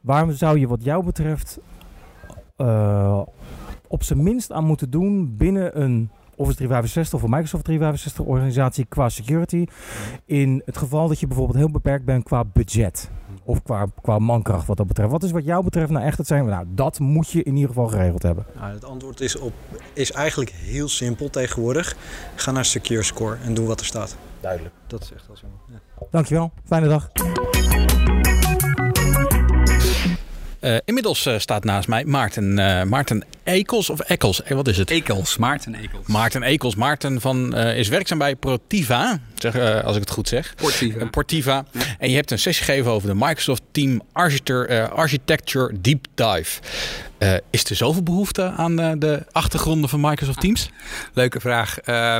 waarom 0.00 0.32
zou 0.32 0.58
je 0.58 0.68
wat 0.68 0.84
jou 0.84 1.04
betreft 1.04 1.58
uh, 2.56 3.20
op 3.86 4.02
zijn 4.02 4.22
minst 4.22 4.52
aan 4.52 4.64
moeten 4.64 4.90
doen 4.90 5.36
binnen 5.36 5.80
een 5.80 6.10
Office 6.34 6.56
365 6.56 7.14
of 7.14 7.22
een 7.22 7.30
Microsoft 7.30 7.64
365 7.64 8.24
organisatie 8.24 8.84
qua 8.84 9.08
security. 9.08 9.66
In 10.24 10.62
het 10.64 10.76
geval 10.76 11.08
dat 11.08 11.20
je 11.20 11.26
bijvoorbeeld 11.26 11.58
heel 11.58 11.70
beperkt 11.70 12.04
bent 12.04 12.24
qua 12.24 12.44
budget. 12.44 13.10
Of 13.44 13.62
qua, 13.62 13.86
qua 14.02 14.18
mankracht 14.18 14.66
wat 14.66 14.76
dat 14.76 14.86
betreft. 14.86 15.10
Wat 15.10 15.22
is 15.22 15.30
wat 15.30 15.44
jou 15.44 15.64
betreft 15.64 15.90
nou 15.90 16.04
echt 16.04 16.18
het 16.18 16.26
zijn? 16.26 16.44
Nou, 16.44 16.66
dat 16.68 16.98
moet 16.98 17.30
je 17.30 17.42
in 17.42 17.54
ieder 17.54 17.68
geval 17.68 17.88
geregeld 17.88 18.22
hebben. 18.22 18.46
Nou, 18.54 18.72
het 18.72 18.84
antwoord 18.84 19.20
is, 19.20 19.38
op, 19.38 19.52
is 19.92 20.12
eigenlijk 20.12 20.50
heel 20.50 20.88
simpel 20.88 21.30
tegenwoordig. 21.30 21.96
Ga 22.34 22.50
naar 22.50 22.64
Secure 22.64 23.02
Score 23.02 23.36
en 23.44 23.54
doe 23.54 23.66
wat 23.66 23.80
er 23.80 23.86
staat. 23.86 24.16
Duidelijk. 24.40 24.74
Dat 24.86 25.02
is 25.02 25.12
echt 25.12 25.26
wel 25.26 25.36
zo. 25.36 25.46
Ja. 25.70 26.06
Dankjewel. 26.10 26.52
Fijne 26.66 26.88
dag. 26.88 27.10
Uh, 30.60 30.76
inmiddels 30.84 31.26
uh, 31.26 31.38
staat 31.38 31.64
naast 31.64 31.88
mij 31.88 32.04
Maarten, 32.04 32.58
uh, 32.58 32.82
Maarten 32.82 33.24
Ekels 33.44 33.90
of 33.90 34.08
Ekels? 34.10 34.42
wat 34.48 34.68
is 34.68 34.78
het? 34.78 34.90
Ekels, 34.90 35.36
Maarten 35.36 35.74
Ekels. 35.74 36.06
Maarten 36.06 36.42
Ekels. 36.42 36.74
Maarten 36.74 37.20
van, 37.20 37.56
is 37.56 37.88
werkzaam 37.88 38.18
bij 38.18 38.36
Protiva, 38.36 39.20
zeg, 39.34 39.82
als 39.82 39.94
ik 39.94 40.00
het 40.00 40.10
goed 40.10 40.28
zeg. 40.28 40.54
Portiva. 40.54 41.06
Portiva. 41.06 41.64
Ja. 41.72 41.80
En 41.98 42.10
je 42.10 42.16
hebt 42.16 42.30
een 42.30 42.38
sessie 42.38 42.64
gegeven 42.64 42.90
over 42.90 43.08
de 43.08 43.14
Microsoft 43.14 43.62
Team 43.72 44.02
Architecture, 44.12 44.88
Architecture 44.88 45.80
Deep 45.80 46.06
Dive. 46.14 46.60
Uh, 47.18 47.34
is 47.50 47.64
er 47.64 47.76
zoveel 47.76 48.02
behoefte 48.02 48.52
aan 48.56 48.80
uh, 48.80 48.92
de 48.98 49.22
achtergronden 49.32 49.88
van 49.88 50.00
Microsoft 50.00 50.40
Teams? 50.40 50.70
Leuke 51.12 51.40
vraag. 51.40 51.78
Uh, 51.88 52.18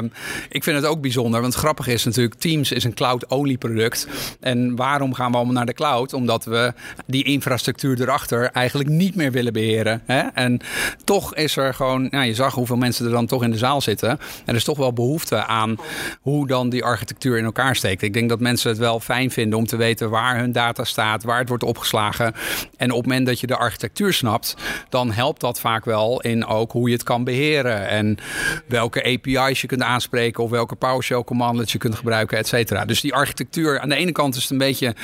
ik 0.48 0.64
vind 0.64 0.76
het 0.76 0.86
ook 0.86 1.00
bijzonder, 1.00 1.40
want 1.40 1.52
het 1.52 1.62
grappige 1.62 1.92
is 1.92 2.04
natuurlijk, 2.04 2.34
Teams 2.34 2.72
is 2.72 2.84
een 2.84 2.94
cloud-only 2.94 3.56
product. 3.56 4.08
En 4.40 4.76
waarom 4.76 5.14
gaan 5.14 5.30
we 5.30 5.36
allemaal 5.36 5.54
naar 5.54 5.66
de 5.66 5.72
cloud? 5.72 6.12
Omdat 6.12 6.44
we 6.44 6.72
die 7.06 7.24
infrastructuur 7.24 8.00
erachter 8.00 8.50
eigenlijk 8.50 8.88
niet 8.88 9.14
meer 9.14 9.32
willen 9.32 9.52
beheren. 9.52 10.02
Hè? 10.06 10.20
En 10.20 10.60
toch 11.04 11.34
is 11.34 11.56
er 11.56 11.74
gewoon, 11.74 12.08
nou, 12.10 12.24
je 12.24 12.34
zag 12.34 12.54
hoeveel 12.54 12.76
mensen 12.76 13.04
er 13.04 13.12
dan 13.12 13.26
toch 13.26 13.42
in 13.42 13.50
de 13.50 13.58
zaal 13.58 13.80
zitten. 13.80 14.10
En 14.10 14.18
er 14.44 14.54
is 14.54 14.64
toch 14.64 14.78
wel 14.78 14.92
behoefte 14.92 15.44
aan 15.44 15.76
hoe 16.20 16.46
dan 16.46 16.68
die 16.68 16.84
architectuur 16.84 17.38
in 17.38 17.44
elkaar 17.44 17.76
steekt. 17.76 18.02
Ik 18.02 18.12
denk 18.12 18.28
dat 18.28 18.40
mensen 18.40 18.70
het 18.70 18.78
wel 18.78 19.00
fijn 19.00 19.30
vinden 19.30 19.58
om 19.58 19.66
te 19.66 19.76
weten 19.76 20.10
waar 20.10 20.38
hun 20.38 20.52
data 20.52 20.84
staat, 20.84 21.22
waar 21.22 21.38
het 21.38 21.48
wordt 21.48 21.64
opgeslagen. 21.64 22.34
En 22.76 22.90
op 22.90 22.96
het 22.96 23.06
moment 23.06 23.26
dat 23.26 23.40
je 23.40 23.46
de 23.46 23.56
architectuur 23.56 24.12
snapt, 24.12 24.56
dan 24.90 25.12
helpt 25.12 25.40
dat 25.40 25.60
vaak 25.60 25.84
wel 25.84 26.20
in 26.20 26.46
ook 26.46 26.72
hoe 26.72 26.88
je 26.88 26.94
het 26.94 27.02
kan 27.02 27.24
beheren. 27.24 27.88
En 27.88 28.18
welke 28.66 29.04
API's 29.04 29.60
je 29.60 29.66
kunt 29.66 29.82
aanspreken 29.82 30.44
of 30.44 30.50
welke 30.50 30.74
PowerShell 30.74 31.24
commands 31.24 31.72
je 31.72 31.78
kunt 31.78 31.94
gebruiken, 31.94 32.38
et 32.38 32.46
cetera. 32.46 32.84
Dus 32.84 33.00
die 33.00 33.14
architectuur, 33.14 33.80
aan 33.80 33.88
de 33.88 33.94
ene 33.94 34.12
kant 34.12 34.36
is 34.36 34.42
het 34.42 34.50
een 34.50 34.58
beetje, 34.58 34.94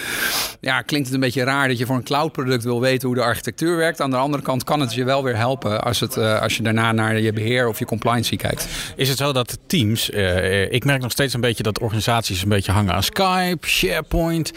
ja, 0.60 0.82
klinkt 0.82 1.06
het 1.06 1.14
een 1.14 1.20
beetje 1.20 1.44
raar 1.44 1.68
dat 1.68 1.78
je 1.78 1.86
voor 1.86 1.96
een 1.96 2.04
cloud 2.04 2.32
product 2.32 2.64
wil 2.64 2.80
weten 2.80 3.08
hoe 3.08 3.16
de 3.16 3.22
architectuur 3.22 3.76
werkt. 3.76 4.00
Aan 4.00 4.10
de 4.10 4.16
andere 4.16 4.42
kant 4.42 4.64
kan 4.64 4.80
het 4.80 4.94
je 4.94 5.04
wel 5.04 5.22
weer 5.22 5.36
helpen 5.36 5.82
als, 5.82 6.00
het, 6.00 6.16
uh, 6.16 6.40
als 6.40 6.56
je 6.56 6.62
daarna 6.62 6.92
naar 6.92 7.20
je 7.20 7.32
beheer 7.32 7.68
of 7.68 7.78
je 7.78 7.84
compliance 7.84 8.36
kijkt. 8.36 8.68
Is 8.96 9.08
het 9.08 9.18
zo 9.18 9.32
dat 9.32 9.58
teams, 9.66 10.10
uh, 10.10 10.72
ik 10.72 10.84
merk 10.84 11.00
nog 11.00 11.10
steeds 11.10 11.34
een 11.34 11.40
beetje 11.40 11.62
dat 11.62 11.80
organisaties 11.80 12.42
een 12.42 12.48
beetje 12.48 12.72
hangen 12.72 12.94
aan 12.94 13.02
Skype, 13.02 13.66
SharePoint, 13.66 14.52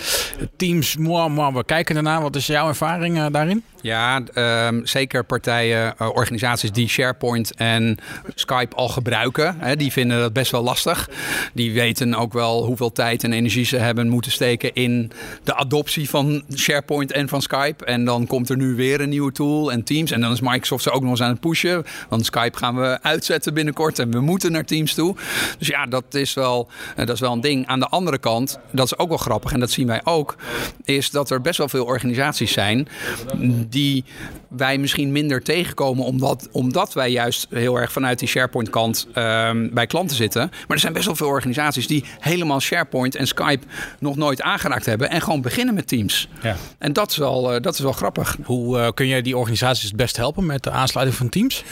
Teams. 0.58 0.98
Moi, 0.98 1.30
moi, 1.30 1.54
we 1.54 1.66
kijken 1.66 1.96
ernaar. 1.96 2.22
Wat 2.22 2.36
is 2.36 2.48
jouw 2.48 2.68
ervaring 2.68 3.18
uh, 3.18 3.26
daarin? 3.32 3.64
Ja, 3.82 4.22
um, 4.68 4.86
zeker 4.86 5.17
partijen, 5.26 5.96
uh, 6.02 6.10
organisaties 6.10 6.72
die 6.72 6.88
SharePoint 6.88 7.56
en 7.56 7.98
Skype 8.36 8.76
al 8.76 8.90
gebruiken, 8.90 9.56
hè, 9.60 9.76
die 9.76 9.92
vinden 9.92 10.20
dat 10.20 10.34
best 10.34 10.52
wel 10.52 10.64
lastig. 10.64 11.10
Die 11.54 11.74
weten 11.74 12.16
ook 12.16 12.34
wel 12.34 12.66
hoeveel 12.66 12.92
tijd 12.92 13.24
en 13.24 13.34
energie 13.34 13.66
ze 13.66 13.78
hebben 13.78 14.10
moeten 14.10 14.32
steken 14.32 14.74
in 14.74 15.12
de 15.44 15.56
adoptie 15.56 16.10
van 16.10 16.44
SharePoint 16.56 17.12
en 17.12 17.28
van 17.28 17.42
Skype. 17.42 17.86
En 17.86 18.06
dan 18.06 18.28
komt 18.28 18.50
er 18.50 18.58
nu 18.58 18.76
weer 18.76 19.02
een 19.02 19.10
nieuwe 19.10 19.32
tool 19.32 19.72
en 19.72 19.84
Teams. 19.84 20.12
En 20.12 20.22
dan 20.22 20.32
is 20.32 20.42
Microsoft 20.42 20.84
ze 20.84 20.92
ook 20.92 21.02
nog 21.02 21.12
eens 21.12 21.22
aan 21.22 21.30
het 21.30 21.40
pushen. 21.40 21.86
Want 22.10 22.26
Skype 22.26 22.58
gaan 22.58 22.76
we 22.76 23.00
uitzetten 23.02 23.54
binnenkort 23.54 24.00
en 24.00 24.12
we 24.12 24.20
moeten 24.20 24.52
naar 24.52 24.66
Teams 24.66 24.94
toe. 24.94 25.16
Dus 25.58 25.68
ja, 25.68 25.86
dat 25.86 26.14
is 26.14 26.34
wel, 26.34 26.68
uh, 26.90 27.06
dat 27.06 27.16
is 27.16 27.20
wel 27.20 27.32
een 27.32 27.42
ding. 27.42 27.68
Aan 27.68 27.80
de 27.80 27.88
andere 27.88 28.18
kant, 28.18 28.60
dat 28.72 28.86
is 28.86 28.98
ook 28.98 29.10
wel 29.10 29.18
grappig 29.18 29.52
en 29.52 29.60
dat 29.60 29.72
zien 29.72 29.88
wij 29.88 30.02
ook, 30.04 30.36
is 30.84 31.12
dat 31.12 31.30
er 31.30 31.42
best 31.42 31.58
wel 31.58 31.70
veel 31.70 31.86
organisaties 31.86 32.52
zijn 32.52 32.88
die 33.70 34.06
wij 34.48 34.78
misschien 34.78 35.07
minder 35.12 35.44
tegenkomen, 35.44 36.06
omdat, 36.06 36.50
omdat 36.52 36.94
wij 36.94 37.12
juist 37.12 37.48
heel 37.50 37.76
erg 37.76 37.92
vanuit 37.92 38.20
die 38.20 38.28
SharePoint-kant 38.28 39.08
um, 39.16 39.74
bij 39.74 39.88
klanten 39.88 40.16
zitten. 40.16 40.42
Maar 40.50 40.76
er 40.76 40.80
zijn 40.80 40.94
best 40.94 41.06
wel 41.06 41.16
veel 41.16 41.28
organisaties 41.28 41.88
die 41.88 42.04
helemaal 42.20 42.60
SharePoint 42.60 43.16
en 43.16 43.28
Skype 43.28 43.66
nog 44.00 44.16
nooit 44.16 44.42
aangeraakt 44.42 44.86
hebben 44.86 45.10
en 45.10 45.22
gewoon 45.22 45.42
beginnen 45.42 45.74
met 45.74 45.88
Teams. 45.88 46.30
Ja. 46.42 46.56
En 46.78 46.94
dat 46.94 47.12
is 47.12 47.18
wel, 47.18 47.56
uh, 47.56 47.62
dat 47.62 47.74
is 47.74 47.80
wel 47.80 47.92
grappig. 47.92 48.38
Hoe 48.44 48.78
uh, 48.78 48.88
kun 48.94 49.08
je 49.08 49.22
die 49.22 49.38
organisaties 49.38 49.84
het 49.84 49.96
best 49.96 50.18
helpen 50.18 50.46
met 50.46 50.64
de 50.64 50.72
aansluiting 50.72 51.18
van 51.18 51.30
Teams? 51.30 51.64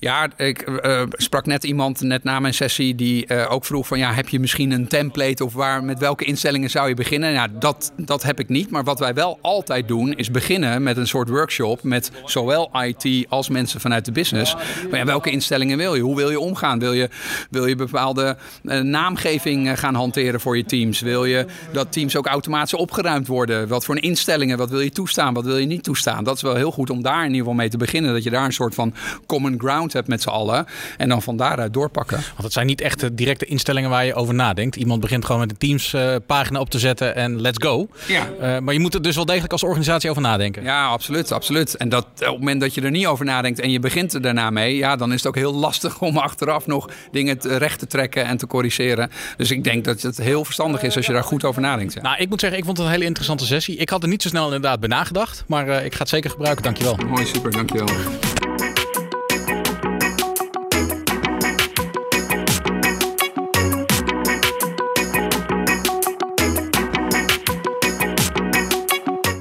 Ja, 0.00 0.28
ik 0.36 0.68
uh, 0.68 1.02
sprak 1.08 1.46
net 1.46 1.64
iemand 1.64 2.00
net 2.00 2.24
na 2.24 2.40
mijn 2.40 2.54
sessie 2.54 2.94
die 2.94 3.24
uh, 3.28 3.52
ook 3.52 3.64
vroeg 3.64 3.86
van 3.86 3.98
ja, 3.98 4.12
heb 4.12 4.28
je 4.28 4.40
misschien 4.40 4.70
een 4.70 4.86
template 4.86 5.44
of 5.44 5.52
waar 5.52 5.84
met 5.84 5.98
welke 5.98 6.24
instellingen 6.24 6.70
zou 6.70 6.88
je 6.88 6.94
beginnen? 6.94 7.32
Ja, 7.32 7.48
dat, 7.48 7.92
dat 7.96 8.22
heb 8.22 8.40
ik 8.40 8.48
niet. 8.48 8.70
Maar 8.70 8.84
wat 8.84 8.98
wij 8.98 9.14
wel 9.14 9.38
altijd 9.40 9.88
doen 9.88 10.12
is 10.14 10.30
beginnen 10.30 10.82
met 10.82 10.96
een 10.96 11.06
soort 11.06 11.28
workshop 11.28 11.82
met 11.82 12.10
zowel 12.24 12.70
IT 12.82 13.26
als 13.28 13.48
mensen 13.48 13.80
vanuit 13.80 14.04
de 14.04 14.12
business. 14.12 14.54
Maar 14.90 14.98
ja, 14.98 15.04
welke 15.04 15.30
instellingen 15.30 15.76
wil 15.78 15.94
je? 15.94 16.02
Hoe 16.02 16.16
wil 16.16 16.30
je 16.30 16.40
omgaan? 16.40 16.78
Wil 16.78 16.92
je, 16.92 17.08
wil 17.50 17.66
je 17.66 17.76
bepaalde 17.76 18.36
naamgeving 18.82 19.78
gaan 19.78 19.94
hanteren 19.94 20.40
voor 20.40 20.56
je 20.56 20.64
teams? 20.64 21.00
Wil 21.00 21.24
je 21.24 21.46
dat 21.72 21.92
teams 21.92 22.16
ook 22.16 22.26
automatisch 22.26 22.74
opgeruimd 22.74 23.26
worden? 23.26 23.68
Wat 23.68 23.84
voor 23.84 24.02
instellingen? 24.02 24.58
Wat 24.58 24.70
wil 24.70 24.80
je 24.80 24.90
toestaan? 24.90 25.34
Wat 25.34 25.44
wil 25.44 25.56
je 25.56 25.66
niet 25.66 25.84
toestaan? 25.84 26.24
Dat 26.24 26.36
is 26.36 26.42
wel 26.42 26.54
heel 26.54 26.72
goed 26.72 26.90
om 26.90 27.02
daar 27.02 27.20
in 27.20 27.26
ieder 27.26 27.38
geval 27.38 27.54
mee 27.54 27.68
te 27.68 27.76
beginnen. 27.76 28.12
Dat 28.12 28.22
je 28.22 28.30
daar 28.30 28.44
een 28.44 28.52
soort 28.52 28.74
van 28.74 28.94
common 29.26 29.54
ground 29.58 29.87
hebt 29.92 30.08
met 30.08 30.22
z'n 30.22 30.28
allen. 30.28 30.66
En 30.96 31.08
dan 31.08 31.22
van 31.22 31.36
daaruit 31.36 31.72
doorpakken. 31.72 32.16
Want 32.16 32.42
het 32.42 32.52
zijn 32.52 32.66
niet 32.66 32.80
echt 32.80 33.00
de 33.00 33.14
directe 33.14 33.44
instellingen 33.44 33.90
waar 33.90 34.04
je 34.04 34.14
over 34.14 34.34
nadenkt. 34.34 34.76
Iemand 34.76 35.00
begint 35.00 35.24
gewoon 35.24 35.40
met 35.40 35.50
de 35.50 35.56
Teams 35.56 35.92
uh, 35.92 36.14
pagina 36.26 36.60
op 36.60 36.70
te 36.70 36.78
zetten 36.78 37.14
en 37.14 37.40
let's 37.40 37.66
go. 37.66 37.88
Ja. 38.06 38.26
Uh, 38.40 38.58
maar 38.58 38.74
je 38.74 38.80
moet 38.80 38.94
er 38.94 39.02
dus 39.02 39.14
wel 39.14 39.24
degelijk 39.24 39.52
als 39.52 39.62
organisatie 39.62 40.10
over 40.10 40.22
nadenken. 40.22 40.62
Ja, 40.62 40.86
absoluut. 40.86 41.32
absoluut. 41.32 41.76
En 41.76 41.88
dat, 41.88 42.04
op 42.04 42.18
het 42.18 42.38
moment 42.38 42.60
dat 42.60 42.74
je 42.74 42.80
er 42.80 42.90
niet 42.90 43.06
over 43.06 43.24
nadenkt 43.24 43.60
en 43.60 43.70
je 43.70 43.80
begint 43.80 44.14
er 44.14 44.22
daarna 44.22 44.50
mee, 44.50 44.76
ja, 44.76 44.96
dan 44.96 45.12
is 45.12 45.16
het 45.16 45.26
ook 45.26 45.34
heel 45.34 45.54
lastig 45.54 46.00
om 46.08 46.18
achteraf 46.18 46.66
nog 46.66 46.88
dingen 47.10 47.38
te, 47.38 47.56
recht 47.56 47.78
te 47.78 47.86
trekken 47.86 48.24
en 48.24 48.36
te 48.36 48.46
corrigeren. 48.46 49.10
Dus 49.36 49.50
ik 49.50 49.64
denk 49.64 49.84
dat 49.84 50.02
het 50.02 50.16
heel 50.16 50.44
verstandig 50.44 50.82
is 50.82 50.96
als 50.96 51.06
je 51.06 51.12
daar 51.12 51.24
goed 51.24 51.44
over 51.44 51.62
nadenkt. 51.62 51.94
Ja. 51.94 52.02
Nou, 52.02 52.16
ik 52.18 52.28
moet 52.28 52.40
zeggen, 52.40 52.58
ik 52.58 52.64
vond 52.64 52.76
het 52.76 52.86
een 52.86 52.92
hele 52.92 53.04
interessante 53.04 53.46
sessie. 53.46 53.76
Ik 53.76 53.88
had 53.88 54.02
er 54.02 54.08
niet 54.08 54.22
zo 54.22 54.28
snel 54.28 54.44
inderdaad 54.44 54.80
bij 54.80 54.88
nagedacht, 54.88 55.44
maar 55.46 55.68
uh, 55.68 55.84
ik 55.84 55.92
ga 55.92 55.98
het 55.98 56.08
zeker 56.08 56.30
gebruiken. 56.30 56.62
Dankjewel. 56.62 56.96
Mooi, 57.06 57.26
super. 57.26 57.50
Dankjewel. 57.50 57.88